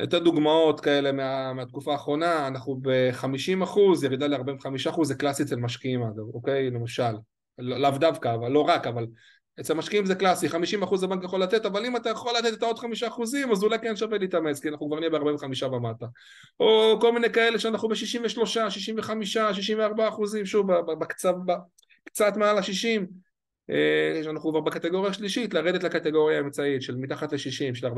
יותר 0.00 0.18
דוגמאות 0.18 0.80
כאלה 0.80 1.12
מה, 1.12 1.52
מהתקופה 1.52 1.92
האחרונה, 1.92 2.46
אנחנו 2.46 2.78
ב-50 2.82 3.64
אחוז, 3.64 4.04
ירידה 4.04 4.26
ל-45 4.26 4.90
אחוז, 4.90 5.08
זה 5.08 5.14
קלאסי 5.14 5.42
אצל 5.42 5.56
משקיעים 5.56 6.02
אגב, 6.02 6.34
אוקיי? 6.34 6.70
למשל, 6.70 7.12
לא, 7.58 7.78
לאו 7.78 7.90
דווקא, 7.90 8.34
אבל 8.34 8.48
לא 8.48 8.60
רק, 8.60 8.86
אבל 8.86 9.06
אצל 9.60 9.74
משקיעים 9.74 10.06
זה 10.06 10.14
קלאסי, 10.14 10.48
50 10.48 10.82
אחוז 10.82 11.02
הבנק 11.02 11.24
יכול 11.24 11.42
לתת, 11.42 11.66
אבל 11.66 11.86
אם 11.86 11.96
אתה 11.96 12.10
יכול 12.10 12.32
לתת 12.38 12.52
את 12.52 12.62
העוד 12.62 12.78
5 12.78 13.02
אחוזים, 13.02 13.52
אז 13.52 13.62
אולי 13.62 13.78
כן 13.78 13.96
שווה 13.96 14.18
להתאמץ, 14.18 14.60
כי 14.60 14.68
אנחנו 14.68 14.86
כבר 14.86 15.00
נהיה 15.00 15.10
ב-45 15.10 15.66
ומטה. 15.66 16.06
או 16.60 16.98
כל 17.00 17.12
מיני 17.12 17.30
כאלה 17.30 17.58
שאנחנו 17.58 17.88
ב-63, 17.88 18.70
65, 18.70 19.36
64 19.36 20.08
אחוזים, 20.08 20.46
שוב, 20.46 20.72
בקצב, 20.72 21.34
קצת 22.04 22.36
מעל 22.36 22.58
ה-60, 22.58 23.02
אה, 23.70 24.20
שאנחנו 24.24 24.50
כבר 24.50 24.60
בקטגוריה 24.60 25.10
השלישית, 25.10 25.54
לרדת 25.54 25.82
לקטגוריה 25.82 26.38
האמצעית 26.38 26.82
של 26.82 26.96
מתחת 26.96 27.32
ל-60, 27.32 27.74
של 27.74 27.86
45-60, 27.86 27.90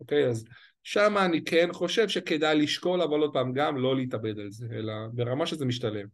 אוקיי? 0.00 0.26
אז 0.26 0.44
שם 0.82 1.18
אני 1.18 1.44
כן 1.44 1.68
חושב 1.72 2.08
שכדאי 2.08 2.58
לשקול, 2.58 3.02
אבל 3.02 3.20
עוד 3.20 3.32
פעם, 3.32 3.52
גם 3.52 3.76
לא 3.76 3.96
להתאבד 3.96 4.38
על 4.38 4.50
זה, 4.50 4.66
אלא 4.72 4.92
ברמה 5.12 5.46
שזה 5.46 5.64
משתלם. 5.64 6.06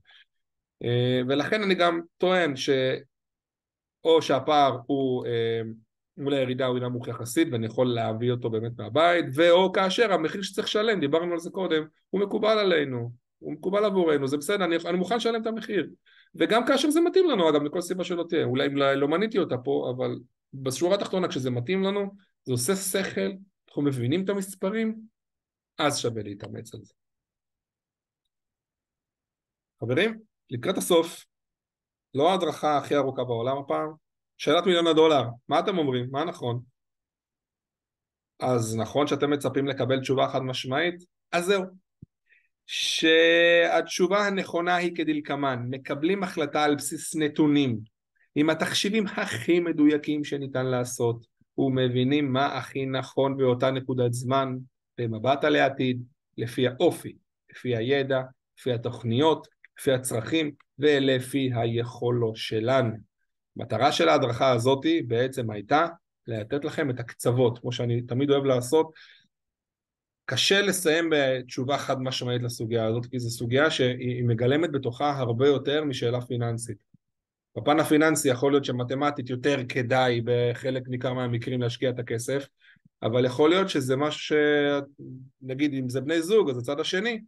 אה, 0.85 1.21
ולכן 1.29 1.63
אני 1.63 1.75
גם 1.75 2.01
טוען 2.19 2.57
שאו 2.57 4.23
שהפער 4.23 4.79
הוא 4.87 5.27
אה, 5.27 5.61
מול 6.17 6.35
הירידה 6.35 6.67
הוא 6.67 6.79
נמוך 6.79 7.09
יחסית 7.09 7.49
ואני 7.53 7.67
יכול 7.67 7.87
להביא 7.87 8.31
אותו 8.31 8.51
באמת 8.51 8.73
מהבית, 8.79 9.25
ואו 9.35 9.73
כאשר 9.73 10.13
המחיר 10.13 10.43
שצריך 10.43 10.67
לשלם, 10.67 11.01
דיברנו 11.01 11.33
על 11.33 11.39
זה 11.39 11.51
קודם, 11.51 11.83
הוא 12.11 12.21
מקובל 12.21 12.59
עלינו, 12.59 13.11
הוא 13.39 13.53
מקובל 13.53 13.85
עבורנו, 13.85 14.29
זה 14.29 14.37
בסדר, 14.37 14.65
אני, 14.65 14.77
אני 14.87 14.99
מוכן 14.99 15.17
לשלם 15.17 15.43
את 15.43 15.47
המחיר. 15.47 15.91
וגם 16.35 16.67
כאשר 16.67 16.91
זה 16.91 17.01
מתאים 17.01 17.31
לנו, 17.31 17.51
אגב, 17.51 17.63
מכל 17.63 17.81
סיבה 17.81 18.05
שלא 18.05 18.25
תהיה, 18.29 18.45
אולי 18.45 18.69
לא, 18.69 18.95
לא 18.95 19.09
מניתי 19.09 19.39
אותה 19.39 19.59
פה, 19.65 19.93
אבל 19.97 20.19
בשורה 20.55 20.95
התחתונה 20.95 21.29
כשזה 21.29 21.51
מתאים 21.51 21.83
לנו, 21.83 22.15
זה 22.45 22.53
עושה 22.53 22.77
שכל, 22.77 23.31
אנחנו 23.69 23.83
מבינים 23.83 24.25
את 24.25 24.29
המספרים, 24.29 25.01
אז 25.79 25.99
שווה 25.99 26.23
להתאמץ 26.23 26.75
על 26.75 26.81
זה. 26.83 26.93
חברים, 29.81 30.21
לקראת 30.51 30.79
הסוף, 30.79 31.25
לא 32.15 32.31
ההדרכה 32.31 32.79
הכי 32.79 32.97
ארוכה 32.97 33.25
בעולם 33.25 33.59
הפעם, 33.59 33.93
שאלת 34.39 34.67
מיליון 34.67 34.87
הדולר, 34.87 35.23
מה 35.49 35.61
אתם 35.61 35.79
אומרים? 35.79 36.11
מה 36.11 36.25
נכון? 36.25 36.63
אז 38.41 38.77
נכון 38.77 39.07
שאתם 39.07 39.31
מצפים 39.31 39.67
לקבל 39.67 40.01
תשובה 40.01 40.29
חד 40.29 40.43
משמעית? 40.43 40.95
אז 41.33 41.45
זהו, 41.45 41.65
שהתשובה 42.73 44.27
הנכונה 44.27 44.77
היא 44.77 44.97
כדלקמן, 44.97 45.67
מקבלים 45.71 46.23
החלטה 46.23 46.65
על 46.65 46.75
בסיס 46.75 47.17
נתונים 47.17 47.79
עם 48.35 48.51
התחשיבים 48.51 49.07
הכי 49.07 49.61
מדויקים 49.61 50.25
שניתן 50.25 50.67
לעשות 50.67 51.27
ומבינים 51.59 52.33
מה 52.33 52.47
הכי 52.47 52.87
נכון 52.87 53.37
באותה 53.37 53.71
נקודת 53.71 54.13
זמן 54.13 54.57
במבט 54.99 55.45
על 55.45 55.57
העתיד 55.57 56.03
לפי 56.39 56.69
האופי, 56.69 57.17
לפי 57.51 57.77
הידע, 57.77 58.21
לפי 58.59 58.73
התוכניות, 58.73 59.47
לפי 59.79 59.93
הצרכים 59.93 60.51
ולפי 60.79 61.51
היכולות 61.55 62.37
שלנו. 62.37 62.97
מטרה 63.57 63.93
של 63.93 64.09
ההדרכה 64.09 64.53
הזאתי 64.53 65.03
בעצם 65.03 65.51
הייתה 65.51 65.87
לתת 66.27 66.65
לכם 66.65 66.91
את 66.91 67.01
הקצוות, 67.01 67.59
כמו 67.59 67.73
שאני 67.73 68.03
תמיד 68.03 68.31
אוהב 68.31 68.45
לעשות, 68.45 68.93
קשה 70.31 70.63
לסיים 70.63 71.11
בתשובה 71.13 71.79
חד 71.79 72.03
משמעית 72.03 72.43
לסוגיה 72.43 72.87
הזאת, 72.87 73.07
כי 73.07 73.19
זו 73.19 73.31
סוגיה 73.31 73.71
שהיא 73.71 74.25
מגלמת 74.25 74.73
בתוכה 74.73 75.19
הרבה 75.19 75.49
יותר 75.49 75.85
משאלה 75.85 76.21
פיננסית. 76.21 76.77
בפן 77.57 77.81
הפיננסי 77.81 78.29
יכול 78.29 78.53
להיות 78.53 78.65
שמתמטית 78.65 79.31
יותר 79.31 79.61
כדאי 79.69 80.21
בחלק 80.25 80.83
ניכר 80.89 81.15
מהמקרים 81.15 81.61
להשקיע 81.61 81.91
את 81.91 81.99
הכסף, 81.99 82.47
אבל 83.03 83.25
יכול 83.25 83.51
להיות 83.51 83.69
שזה 83.69 83.97
משהו 83.97 84.21
ש... 84.21 84.33
נגיד 85.43 85.75
אם 85.75 85.89
זה 85.89 86.01
בני 86.01 86.23
זוג, 86.23 86.51
אז 86.51 86.59
הצד 86.59 86.81
השני 86.81 87.21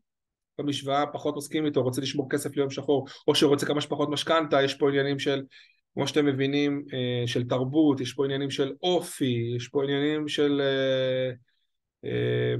במשוואה 0.58 1.06
פחות 1.06 1.36
מסכים 1.36 1.66
איתו, 1.66 1.82
רוצה 1.82 2.00
לשמור 2.00 2.30
כסף 2.30 2.56
ליום 2.56 2.70
שחור, 2.70 3.06
או 3.28 3.34
שרוצה 3.34 3.66
כמה 3.66 3.80
שפחות 3.80 4.08
משכנתה, 4.10 4.62
יש 4.62 4.74
פה 4.74 4.88
עניינים 4.88 5.18
של 5.18 5.42
כמו 5.94 6.06
שאתם 6.06 6.26
מבינים, 6.26 6.84
אה, 6.92 7.26
של 7.26 7.48
תרבות, 7.48 8.00
יש 8.00 8.12
פה 8.12 8.24
עניינים 8.24 8.50
של 8.50 8.72
אופי, 8.82 9.52
יש 9.56 9.68
פה 9.68 9.82
עניינים 9.82 10.28
של... 10.28 10.60
אה, 12.04 12.54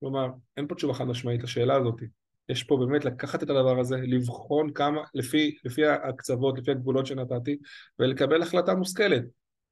כלומר, 0.00 0.28
אין 0.56 0.66
פה 0.66 0.74
תשובה 0.74 0.94
חד 0.94 1.04
משמעית 1.04 1.42
לשאלה 1.42 1.76
הזאת. 1.76 2.00
יש 2.48 2.64
פה 2.64 2.76
באמת 2.76 3.04
לקחת 3.04 3.42
את 3.42 3.50
הדבר 3.50 3.80
הזה, 3.80 3.96
לבחון 3.96 4.72
כמה, 4.72 5.00
לפי, 5.14 5.56
לפי 5.64 5.86
הקצוות, 5.86 6.58
לפי 6.58 6.70
הגבולות 6.70 7.06
שנתתי, 7.06 7.56
ולקבל 7.98 8.42
החלטה 8.42 8.74
מושכלת. 8.74 9.22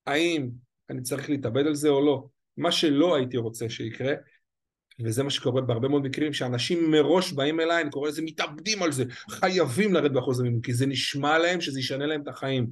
האם 0.06 0.48
אני 0.90 1.02
צריך 1.02 1.30
להתאבד 1.30 1.66
על 1.66 1.74
זה 1.74 1.88
או 1.88 2.06
לא? 2.06 2.26
מה 2.56 2.72
שלא 2.72 3.16
הייתי 3.16 3.36
רוצה 3.36 3.68
שיקרה, 3.68 4.14
וזה 5.04 5.22
מה 5.22 5.30
שקורה 5.30 5.62
בהרבה 5.62 5.88
מאוד 5.88 6.02
מקרים, 6.02 6.32
שאנשים 6.32 6.90
מראש 6.90 7.32
באים 7.32 7.60
אליי, 7.60 7.82
אני 7.82 7.90
קורא 7.90 8.08
לזה 8.08 8.22
מתאבדים 8.22 8.82
על 8.82 8.92
זה, 8.92 9.04
חייבים 9.30 9.94
לרדת 9.94 10.12
באחוז 10.12 10.40
המימון, 10.40 10.60
כי 10.60 10.72
זה 10.72 10.86
נשמע 10.86 11.38
להם 11.38 11.60
שזה 11.60 11.80
ישנה 11.80 12.06
להם 12.06 12.22
את 12.22 12.28
החיים. 12.28 12.66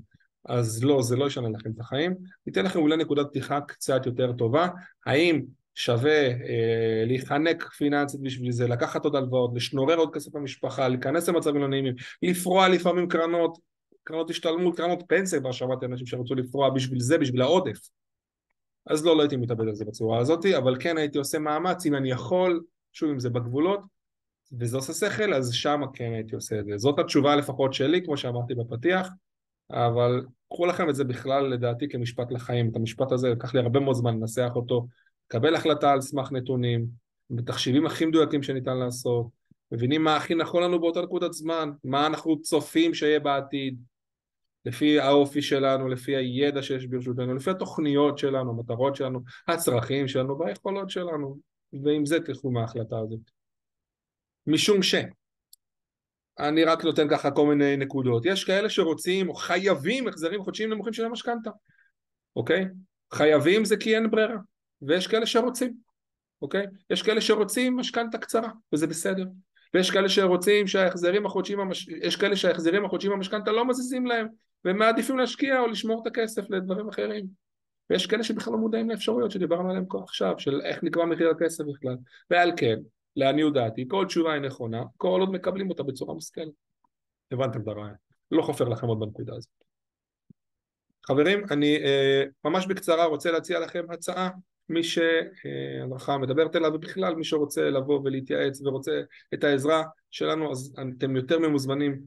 אז 0.45 0.85
לא, 0.85 1.03
זה 1.03 1.17
לא 1.17 1.27
ישנה 1.27 1.49
לכם 1.49 1.71
את 1.71 1.81
החיים. 1.81 2.15
ניתן 2.47 2.65
לכם 2.65 2.79
אולי 2.79 2.97
נקודת 2.97 3.27
פתיחה 3.31 3.61
קצת 3.61 4.07
יותר 4.07 4.33
טובה. 4.33 4.69
האם 5.07 5.43
שווה 5.75 6.29
אה, 6.29 7.05
להיחנק 7.07 7.65
פיננסית 7.65 8.21
בשביל 8.21 8.53
זה, 8.53 8.69
לקחת 8.69 9.05
עוד 9.05 9.17
הלוואות, 9.17 9.51
לשנורר 9.55 9.97
עוד 9.97 10.15
כסף 10.15 10.33
במשפחה, 10.33 10.89
להיכנס 10.89 11.29
למצבים 11.29 11.61
לא 11.61 11.69
נעימים, 11.69 11.95
לפרוע 12.23 12.69
לפעמים 12.69 13.09
קרנות, 13.09 13.59
קרנות 14.05 14.31
השתלמות, 14.31 14.77
קרנות 14.77 15.03
פנסיה, 15.09 15.41
כבר 15.41 15.53
שמעתי 15.53 15.87
אנשים 15.87 16.07
שרצו 16.07 16.35
לפרוע 16.35 16.71
בשביל 16.71 17.01
זה, 17.01 17.19
בשביל 17.19 17.43
העודף. 17.43 17.79
אז 18.87 19.05
לא, 19.05 19.17
לא 19.17 19.23
הייתי 19.23 19.37
מתאבד 19.37 19.69
על 19.69 19.75
זה 19.75 19.85
בצורה 19.85 20.19
הזאת, 20.19 20.47
אבל 20.47 20.77
כן 20.81 20.99
הייתי 20.99 21.19
עושה 21.19 21.39
מאמץ 21.39 21.87
אם 21.87 21.95
אני 21.95 22.11
יכול, 22.11 22.63
שוב 22.93 23.11
אם 23.11 23.21
זה 23.21 23.31
בגבולות, 23.31 23.81
וזה 24.59 24.77
עושה 24.77 24.93
שכל, 24.93 25.35
אז 25.35 25.53
שמה 25.53 25.87
כן 25.95 26.13
הייתי 26.15 26.35
עושה 26.35 26.59
את 26.61 26.65
זה. 26.65 26.73
זאת 26.77 26.99
התשובה 26.99 27.37
לפחות 27.37 27.75
שלי, 27.75 28.05
כמו 28.05 28.17
שאמרתי 28.17 28.55
בפתיח, 28.55 29.09
אבל 29.71 30.25
קחו 30.51 30.67
לכם 30.67 30.91
את 30.91 30.95
זה 30.95 31.05
בכלל 31.05 31.49
לדעתי 31.49 31.89
כמשפט 31.89 32.33
לחיים. 32.33 32.71
את 32.71 32.77
המשפט 32.77 33.13
הזה 33.13 33.29
לקח 33.29 33.55
לי 33.55 33.61
הרבה 33.61 33.81
מאוד 33.81 33.97
זמן 33.97 34.15
לנסח 34.15 34.51
אותו, 34.55 34.87
לקבל 35.33 35.55
החלטה 35.55 35.93
על 35.93 36.01
סמך 36.01 36.33
נתונים, 36.33 36.87
בתחשיבים 37.31 37.87
הכי 37.87 38.07
מדויקים 38.07 38.43
שניתן 38.43 38.77
לעשות, 38.77 39.27
מבינים 39.73 40.05
מה 40.05 40.17
הכי 40.17 40.35
נכון 40.35 40.63
לנו 40.63 40.81
באותה 40.81 41.03
נקודת 41.03 41.33
זמן, 41.33 41.71
מה 41.85 42.07
אנחנו 42.07 42.41
צופים 42.41 42.95
שיהיה 42.95 43.21
בעתיד, 43.21 43.79
לפי 44.65 45.01
האופי 45.01 45.43
שלנו, 45.43 45.89
לפי 45.89 46.17
הידע 46.17 46.63
שיש 46.63 46.87
ברשותנו, 46.87 47.35
לפי 47.35 47.51
התוכניות 47.51 48.19
שלנו, 48.19 48.51
המטרות 48.51 48.97
שלנו, 48.97 49.21
הצרכים 49.49 50.09
שלנו 50.09 50.39
והיכולות 50.39 50.91
שלנו, 50.91 51.39
ועם 51.85 52.07
זה 52.07 52.21
תלכו 52.21 52.51
מההחלטה 52.51 52.99
הזאת. 52.99 53.21
משום 54.47 54.83
ש... 54.83 54.95
אני 56.39 56.65
רק 56.65 56.85
נותן 56.85 57.09
ככה 57.09 57.31
כל 57.31 57.47
מיני 57.47 57.77
נקודות. 57.77 58.27
יש 58.27 58.45
כאלה 58.45 58.71
שרוצים 58.71 59.29
או 59.29 59.35
חייבים 59.35 60.09
החזרים 60.09 60.43
חודשיים 60.43 60.71
נמוכים 60.71 60.93
של 60.93 61.05
המשכנתה, 61.05 61.51
אוקיי? 62.37 62.65
חייבים 63.13 63.65
זה 63.65 63.77
כי 63.77 63.95
אין 63.95 64.11
ברירה, 64.11 64.37
ויש 64.87 65.07
כאלה 65.07 65.27
שרוצים, 65.27 65.77
אוקיי? 66.43 66.67
יש 66.91 67.03
כאלה 67.03 67.21
שרוצים 67.21 67.77
משכנתה 67.77 68.19
קצרה, 68.19 68.49
וזה 68.73 68.87
בסדר. 68.87 69.25
ויש 69.75 69.91
כאלה 69.91 70.09
שרוצים 70.09 70.67
שההחזרים 70.67 71.27
החודשיים, 71.27 71.61
המש... 71.61 71.89
יש 71.89 72.17
כאלה 72.17 72.37
שההחזרים 72.37 72.85
החודשיים 72.85 73.13
במשכנתה 73.13 73.53
לא 73.53 73.65
מזיזים 73.69 74.07
להם, 74.07 74.27
והם 74.65 74.79
מעדיפים 74.79 75.19
להשקיע 75.19 75.61
או 75.61 75.67
לשמור 75.67 76.03
את 76.03 76.07
הכסף 76.07 76.51
לדברים 76.51 76.89
אחרים. 76.89 77.27
ויש 77.91 78.07
כאלה 78.07 78.25
שבכלל 78.25 78.53
לא 78.53 78.59
מודעים 78.59 78.91
לאפשרויות 78.91 79.31
שדיברנו 79.31 79.71
עליהן 79.71 79.85
עכשיו, 80.03 80.35
של 80.39 80.61
איך 80.61 80.85
נקבע 80.85 81.05
מחיר 81.05 81.31
הכסף 81.31 81.65
בכלל. 81.65 81.97
ועל 82.31 82.53
כן, 82.57 82.77
לעניות 83.17 83.55
דעתי, 83.55 83.85
כל 83.89 84.05
תשובה 84.07 84.33
היא 84.33 84.41
נכונה, 84.41 84.83
כל 84.97 85.21
עוד 85.21 85.31
מקבלים 85.33 85.71
אותה 85.71 85.83
בצורה 85.83 86.15
מושכלת. 86.15 86.53
הבנתם 87.33 87.61
את 87.61 87.69
הרעיון. 87.69 87.95
לא 88.31 88.43
חופר 88.43 88.69
לכם 88.69 88.87
עוד 88.87 89.01
בנקודה 89.01 89.35
הזאת. 89.37 89.51
חברים, 91.07 91.45
אני 91.51 91.77
אה, 91.77 92.25
ממש 92.45 92.67
בקצרה 92.67 93.05
רוצה 93.05 93.31
להציע 93.31 93.61
לכם 93.61 93.85
הצעה 93.91 94.31
מי 94.73 94.83
שהדרכה 94.83 96.19
מדברת 96.19 96.57
אליו 96.57 96.73
ובכלל 96.75 97.15
מי 97.15 97.25
שרוצה 97.25 97.71
לבוא 97.71 98.01
ולהתייעץ 98.05 98.61
ורוצה 98.61 99.01
את 99.35 99.45
העזרה 99.45 99.83
שלנו 100.11 100.51
אז 100.51 100.75
אתם 100.99 101.17
יותר 101.17 101.39
ממוזמנים 101.39 102.01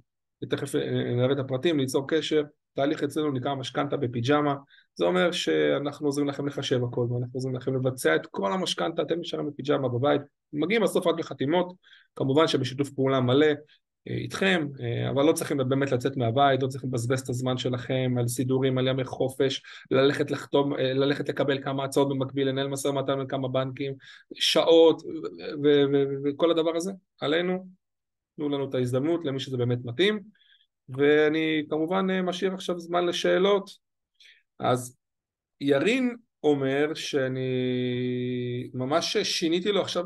ותכף 0.43 0.75
נראה 1.15 1.31
את 1.31 1.39
הפרטים 1.39 1.79
ליצור 1.79 2.07
קשר. 2.07 2.43
תהליך 2.75 3.03
אצלנו 3.03 3.31
נקרא 3.31 3.55
משכנתה 3.55 3.97
בפיג'מה. 3.97 4.55
זה 4.95 5.05
אומר 5.05 5.31
שאנחנו 5.31 6.07
עוזרים 6.07 6.27
לכם 6.27 6.47
לחשב 6.47 6.83
הכל 6.83 7.07
ואנחנו 7.11 7.31
עוזרים 7.33 7.55
לכם 7.55 7.75
לבצע 7.75 8.15
את 8.15 8.25
כל 8.25 8.53
המשכנתה 8.53 9.01
אתם 9.01 9.19
נשארים 9.19 9.47
בפיג'מה 9.49 9.89
בבית. 9.89 10.21
מגיעים 10.53 10.81
בסוף 10.81 11.07
רק 11.07 11.19
לחתימות. 11.19 11.73
כמובן 12.15 12.47
שבשיתוף 12.47 12.89
פעולה 12.89 13.19
מלא 13.19 13.47
איתכם, 14.07 14.67
אה, 14.79 15.09
אבל 15.09 15.23
לא 15.23 15.33
צריכים 15.33 15.57
באמת 15.57 15.91
לצאת 15.91 16.17
מהבית, 16.17 16.63
לא 16.63 16.67
צריכים 16.67 16.89
לבזבז 16.89 17.19
את 17.19 17.29
הזמן 17.29 17.57
שלכם 17.57 18.15
על 18.19 18.27
סידורים, 18.27 18.77
על 18.77 18.87
ימי 18.87 19.03
חופש, 19.03 19.61
ללכת 19.91 20.31
לחתום, 20.31 20.73
אה, 20.73 20.93
ללכת 20.93 21.29
לקבל 21.29 21.63
כמה 21.63 21.83
הצעות 21.83 22.09
במקביל, 22.09 22.47
לנהל 22.49 22.67
משא 22.67 22.87
ומתן 22.87 23.19
עם 23.19 23.27
כמה 23.27 23.47
בנקים, 23.47 23.93
שעות 24.33 25.01
וכל 26.23 26.51
הדבר 26.51 26.75
הזה, 26.75 26.91
עלינו, 27.21 27.67
תנו 28.35 28.49
לנו 28.49 28.69
את 28.69 28.73
ההזדמנות 28.75 29.25
למי 29.25 29.39
שזה 29.39 29.57
באמת 29.57 29.79
מתאים, 29.83 30.19
ואני 30.89 31.65
כמובן 31.69 32.07
אה, 32.09 32.21
משאיר 32.21 32.53
עכשיו 32.53 32.79
זמן 32.79 33.05
לשאלות, 33.05 33.69
אז 34.59 34.97
ירין 35.61 36.15
אומר 36.43 36.93
שאני 36.93 37.49
ממש 38.73 39.17
שיניתי 39.17 39.71
לו 39.71 39.81
עכשיו 39.81 40.05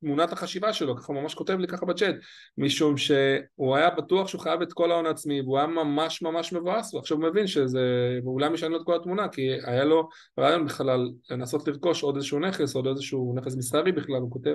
תמונת 0.00 0.32
החשיבה 0.32 0.72
שלו, 0.72 0.96
ככה 0.96 1.12
ממש 1.12 1.34
כותב 1.34 1.58
לי 1.58 1.66
ככה 1.66 1.86
בצ'אט, 1.86 2.14
משום 2.58 2.96
שהוא 2.96 3.76
היה 3.76 3.90
בטוח 3.90 4.28
שהוא 4.28 4.40
חייב 4.40 4.62
את 4.62 4.72
כל 4.72 4.90
ההון 4.90 5.06
העצמי 5.06 5.40
והוא 5.40 5.58
היה 5.58 5.66
ממש 5.66 6.22
ממש 6.22 6.52
מבואס 6.52 6.94
ועכשיו 6.94 7.16
הוא 7.16 7.24
מבין 7.24 7.46
שזה, 7.46 8.18
ואולי 8.24 8.48
משנה 8.48 8.68
לו 8.68 8.76
את 8.76 8.86
כל 8.86 8.96
התמונה 8.96 9.28
כי 9.28 9.42
היה 9.64 9.84
לו 9.84 10.08
רעיון 10.38 10.64
בכלל 10.64 11.10
לנסות 11.30 11.68
לרכוש 11.68 12.02
עוד 12.02 12.16
איזשהו 12.16 12.38
נכס, 12.38 12.74
עוד 12.74 12.86
איזשהו 12.86 13.34
נכס 13.36 13.56
מסחרי 13.56 13.92
בכלל, 13.92 14.16
הוא 14.16 14.30
כותב. 14.30 14.54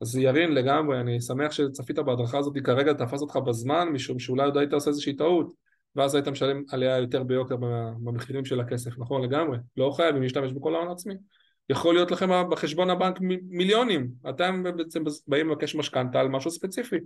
אז 0.00 0.16
ירין 0.16 0.54
לגמרי, 0.54 1.00
אני 1.00 1.20
שמח 1.20 1.52
שצפית 1.52 1.98
בהדרכה 1.98 2.38
הזאת 2.38 2.54
כרגע 2.64 2.92
תפס 2.92 3.22
אותך 3.22 3.36
בזמן 3.36 3.88
משום 3.88 4.18
שאולי 4.18 4.44
עוד 4.44 4.56
היית 4.56 4.72
עושה 4.72 4.90
איזושהי 4.90 5.16
טעות 5.16 5.52
ואז 5.96 6.14
היית 6.14 6.28
משלם 6.28 6.62
עליה 6.70 6.98
יותר 6.98 7.22
ביוקר 7.22 7.56
במחירים 8.04 8.44
של 8.44 8.60
הכסף, 8.60 8.98
נכון 8.98 9.22
לגמרי, 9.22 9.58
לא 9.76 9.92
חייבים 9.96 10.22
להשתמש 10.22 10.52
בכל 10.52 10.74
ההון 10.74 10.88
העצמי 10.88 11.14
יכול 11.68 11.94
להיות 11.94 12.10
לכם 12.10 12.50
בחשבון 12.50 12.90
הבנק 12.90 13.18
מיליונים, 13.48 14.08
אתם 14.28 14.62
בעצם 14.76 15.04
באים 15.26 15.50
לבקש 15.50 15.74
משכנתה 15.74 16.20
על 16.20 16.28
משהו 16.28 16.50
ספציפי. 16.50 16.96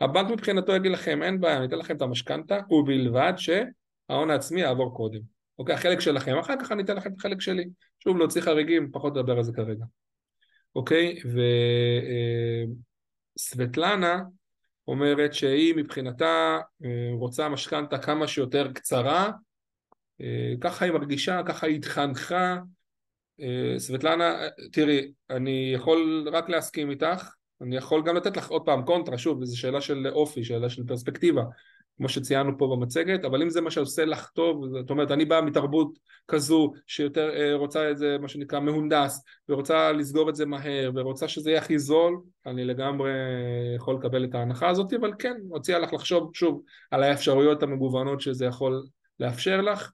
הבנק 0.00 0.30
מבחינתו 0.30 0.72
יגיד 0.72 0.92
לכם, 0.92 1.22
אין 1.22 1.40
בעיה, 1.40 1.56
אני 1.56 1.66
אתן 1.66 1.78
לכם 1.78 1.96
את 1.96 2.02
המשכנתה, 2.02 2.58
ובלבד 2.70 3.32
שההון 3.36 4.30
העצמי 4.30 4.60
יעבור 4.60 4.96
קודם. 4.96 5.20
אוקיי, 5.58 5.74
החלק 5.74 6.00
שלכם, 6.00 6.38
אחר 6.38 6.54
כך 6.60 6.72
אני 6.72 6.82
אתן 6.82 6.96
לכם 6.96 7.10
את 7.12 7.14
החלק 7.18 7.40
שלי. 7.40 7.64
שוב, 8.04 8.18
להוציא 8.18 8.42
חריגים, 8.42 8.90
פחות 8.92 9.16
לדבר 9.16 9.36
על 9.36 9.42
זה 9.42 9.52
כרגע. 9.52 9.84
אוקיי, 10.74 11.18
וסבטלנה 13.38 14.14
אה, 14.14 14.20
אומרת 14.88 15.34
שהיא 15.34 15.74
מבחינתה 15.76 16.58
אה, 16.84 17.10
רוצה 17.12 17.48
משכנתה 17.48 17.98
כמה 17.98 18.26
שיותר 18.26 18.72
קצרה, 18.72 19.30
אה, 20.20 20.52
ככה 20.60 20.84
היא 20.84 20.92
מרגישה, 20.92 21.40
ככה 21.46 21.66
היא 21.66 21.76
התחנכה 21.76 22.56
סבטלנה, 23.78 24.38
תראי, 24.72 25.12
אני 25.30 25.72
יכול 25.74 26.28
רק 26.32 26.48
להסכים 26.48 26.90
איתך, 26.90 27.30
אני 27.60 27.76
יכול 27.76 28.02
גם 28.02 28.16
לתת 28.16 28.36
לך 28.36 28.48
עוד 28.48 28.62
פעם 28.64 28.82
קונטרה, 28.82 29.18
שוב, 29.18 29.44
זו 29.44 29.60
שאלה 29.60 29.80
של 29.80 30.08
אופי, 30.08 30.44
שאלה 30.44 30.70
של 30.70 30.82
פרספקטיבה, 30.86 31.42
כמו 31.96 32.08
שציינו 32.08 32.58
פה 32.58 32.76
במצגת, 32.76 33.24
אבל 33.24 33.42
אם 33.42 33.50
זה 33.50 33.60
מה 33.60 33.70
שעושה 33.70 34.04
לך 34.04 34.30
טוב, 34.34 34.64
זאת 34.68 34.90
אומרת, 34.90 35.10
אני 35.10 35.24
בא 35.24 35.40
מתרבות 35.44 35.98
כזו 36.28 36.72
שיותר 36.86 37.30
אה, 37.36 37.54
רוצה 37.54 37.90
את 37.90 37.98
זה, 37.98 38.16
מה 38.20 38.28
שנקרא, 38.28 38.60
מהונדס, 38.60 39.24
ורוצה 39.48 39.92
לסגור 39.92 40.30
את 40.30 40.36
זה 40.36 40.46
מהר, 40.46 40.90
ורוצה 40.94 41.28
שזה 41.28 41.50
יהיה 41.50 41.60
הכי 41.60 41.78
זול, 41.78 42.20
אני 42.46 42.64
לגמרי 42.64 43.10
יכול 43.76 43.94
לקבל 43.94 44.24
את 44.24 44.34
ההנחה 44.34 44.68
הזאת, 44.68 44.92
אבל 44.92 45.12
כן, 45.18 45.36
מציע 45.48 45.78
לך 45.78 45.92
לחשוב 45.92 46.30
שוב 46.34 46.62
על 46.90 47.02
האפשרויות 47.02 47.62
המגוונות 47.62 48.20
שזה 48.20 48.44
יכול 48.44 48.82
לאפשר 49.20 49.60
לך, 49.60 49.92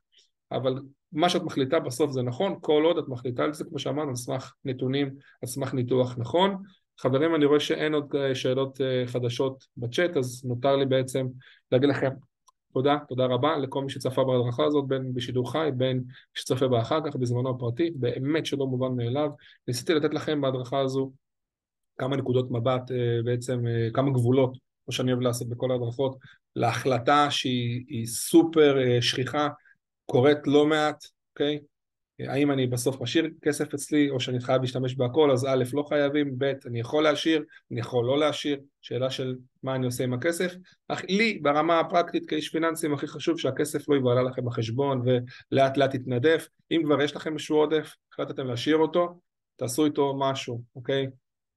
אבל 0.52 0.74
מה 1.14 1.28
שאת 1.28 1.42
מחליטה 1.42 1.80
בסוף 1.80 2.10
זה 2.10 2.22
נכון, 2.22 2.56
כל 2.60 2.82
עוד 2.84 2.98
את 2.98 3.08
מחליטה 3.08 3.44
על 3.44 3.54
זה, 3.54 3.64
כמו 3.64 3.78
שאמרנו, 3.78 4.10
על 4.10 4.16
סמך 4.16 4.54
נתונים, 4.64 5.14
על 5.42 5.48
סמך 5.48 5.74
ניתוח 5.74 6.18
נכון. 6.18 6.62
חברים, 6.98 7.34
אני 7.34 7.44
רואה 7.44 7.60
שאין 7.60 7.94
עוד 7.94 8.14
אה, 8.16 8.34
שאלות 8.34 8.80
אה, 8.80 9.06
חדשות 9.06 9.64
בצ'אט, 9.76 10.16
אז 10.16 10.44
נותר 10.44 10.76
לי 10.76 10.86
בעצם 10.86 11.26
להגיד 11.72 11.88
לכם 11.88 12.10
תודה, 12.72 12.96
תודה 13.08 13.26
רבה 13.26 13.58
לכל 13.58 13.84
מי 13.84 13.90
שצפה 13.90 14.24
בהדרכה 14.24 14.64
הזאת, 14.64 14.86
בין 14.88 15.14
בשידור 15.14 15.52
חי, 15.52 15.68
בין 15.76 16.04
שצופה 16.34 16.68
בה 16.68 16.80
אחר 16.80 16.98
כך, 17.06 17.16
בזמנו 17.16 17.50
הפרטי, 17.50 17.90
באמת 17.94 18.46
שלא 18.46 18.66
מובן 18.66 18.96
מאליו. 18.96 19.30
ניסיתי 19.68 19.94
לתת 19.94 20.14
לכם 20.14 20.40
בהדרכה 20.40 20.80
הזו 20.80 21.12
כמה 21.98 22.16
נקודות 22.16 22.50
מבט, 22.50 22.90
אה, 22.90 23.22
בעצם 23.24 23.64
כמה 23.92 24.10
גבולות, 24.10 24.56
כמו 24.84 24.92
שאני 24.92 25.12
אוהב 25.12 25.22
לעשות 25.22 25.48
בכל 25.48 25.70
ההדרכות, 25.70 26.16
להחלטה 26.56 27.26
שהיא 27.30 28.06
סופר 28.06 29.00
שכיחה 29.00 29.48
קורית 30.06 30.38
לא 30.46 30.66
מעט, 30.66 31.04
אוקיי? 31.32 31.58
האם 32.20 32.50
אני 32.50 32.66
בסוף 32.66 33.00
משאיר 33.00 33.30
כסף 33.42 33.74
אצלי 33.74 34.10
או 34.10 34.20
שאני 34.20 34.40
חייב 34.40 34.62
להשתמש 34.62 34.94
בהכל 34.94 35.30
אז 35.30 35.44
א' 35.44 35.64
לא 35.72 35.82
חייבים, 35.82 36.34
ב' 36.38 36.52
אני 36.66 36.80
יכול 36.80 37.02
להשאיר, 37.02 37.44
אני 37.72 37.80
יכול 37.80 38.06
לא 38.06 38.18
להשאיר, 38.18 38.60
שאלה 38.82 39.10
של 39.10 39.36
מה 39.62 39.74
אני 39.74 39.86
עושה 39.86 40.04
עם 40.04 40.12
הכסף, 40.12 40.54
אך 40.88 41.04
לי 41.08 41.38
ברמה 41.42 41.80
הפרקטית 41.80 42.26
כאיש 42.28 42.48
פיננסים 42.48 42.94
הכי 42.94 43.06
חשוב 43.06 43.38
שהכסף 43.38 43.88
לא 43.88 43.96
יבעלה 43.96 44.22
לכם 44.22 44.44
בחשבון 44.44 45.02
ולאט 45.04 45.76
לאט 45.76 45.94
יתנדף, 45.94 46.48
אם 46.70 46.82
כבר 46.84 47.02
יש 47.02 47.16
לכם 47.16 47.32
איזשהו 47.32 47.56
עודף, 47.56 47.94
החלטתם 48.12 48.46
להשאיר 48.46 48.76
אותו, 48.76 49.20
תעשו 49.56 49.84
איתו 49.84 50.14
משהו, 50.18 50.62
אוקיי? 50.76 51.06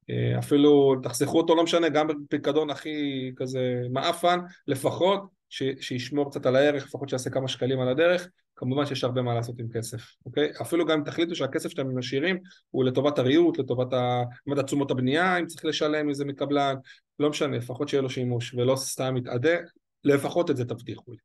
אה, 0.09 0.39
אפילו 0.39 0.95
תחסכו 1.03 1.37
אותו 1.37 1.55
לא 1.55 1.63
משנה 1.63 1.89
גם 1.89 2.07
בפיקדון 2.07 2.69
הכי 2.69 3.31
כזה 3.35 3.81
מעפן 3.91 4.39
לפחות 4.67 5.36
ש, 5.49 5.63
שישמור 5.79 6.31
קצת 6.31 6.45
על 6.45 6.55
הערך 6.55 6.85
לפחות 6.85 7.09
שיעשה 7.09 7.29
כמה 7.29 7.47
שקלים 7.47 7.79
על 7.79 7.89
הדרך. 7.89 8.29
כמובן 8.55 8.85
שיש 8.85 9.03
הרבה 9.03 9.21
מה 9.21 9.35
לעשות 9.35 9.59
עם 9.59 9.67
כסף 9.73 9.97
אוקיי? 10.25 10.51
אפילו 10.61 10.85
גם 10.85 10.99
אם 10.99 11.05
תחליטו 11.05 11.35
שהכסף 11.35 11.69
שאתם 11.69 11.97
משאירים 11.97 12.39
הוא 12.69 12.83
לטובת 12.83 13.19
הריהוט 13.19 13.57
לטובת 13.57 13.87
מדד 14.47 14.61
תשומות 14.61 14.91
הבנייה 14.91 15.39
אם 15.39 15.45
צריך 15.45 15.65
לשלם 15.65 16.09
איזה 16.09 16.25
מקבלן 16.25 16.75
לא 17.19 17.29
משנה 17.29 17.57
לפחות 17.57 17.89
שיהיה 17.89 18.01
לו 18.01 18.09
שימוש 18.09 18.53
ולא 18.53 18.75
סתם 18.75 19.17
יתאדה 19.17 19.57
לפחות 20.03 20.51
את 20.51 20.57
זה 20.57 20.65
תבטיחו 20.65 21.11
לי. 21.11 21.17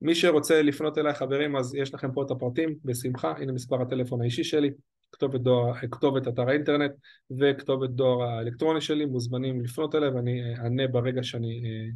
מי 0.00 0.14
שרוצה 0.14 0.62
לפנות 0.62 0.98
אליי 0.98 1.14
חברים 1.14 1.56
אז 1.56 1.74
יש 1.74 1.94
לכם 1.94 2.12
פה 2.12 2.22
את 2.22 2.30
הפרטים 2.30 2.74
בשמחה. 2.84 3.32
הנה 3.38 3.52
מספר 3.52 3.82
הטלפון 3.82 4.20
האישי 4.20 4.44
שלי 4.44 4.70
כתובת, 5.12 5.40
דואר, 5.40 5.74
כתובת 5.90 6.28
אתר 6.28 6.48
האינטרנט 6.48 6.92
וכתובת 7.38 7.90
דואר 7.90 8.22
האלקטרוני 8.22 8.80
שלי, 8.80 9.04
מוזמנים 9.04 9.60
לפנות 9.60 9.94
אליי 9.94 10.10
ואני 10.10 10.54
אענה 10.58 10.88
ברגע 10.88 11.22
שאני 11.22 11.62
אה, 11.64 11.90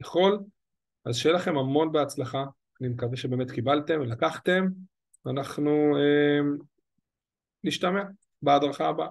יכול. 0.00 0.38
אז 1.08 1.16
שיהיה 1.16 1.34
לכם 1.34 1.58
המון 1.58 1.92
בהצלחה, 1.92 2.44
אני 2.80 2.88
מקווה 2.88 3.16
שבאמת 3.16 3.50
קיבלתם 3.50 4.00
ולקחתם, 4.00 4.66
ואנחנו 5.24 5.96
אה, 5.96 6.40
נשתמע 7.64 8.02
בהדרכה 8.42 8.88
הבאה. 8.88 9.08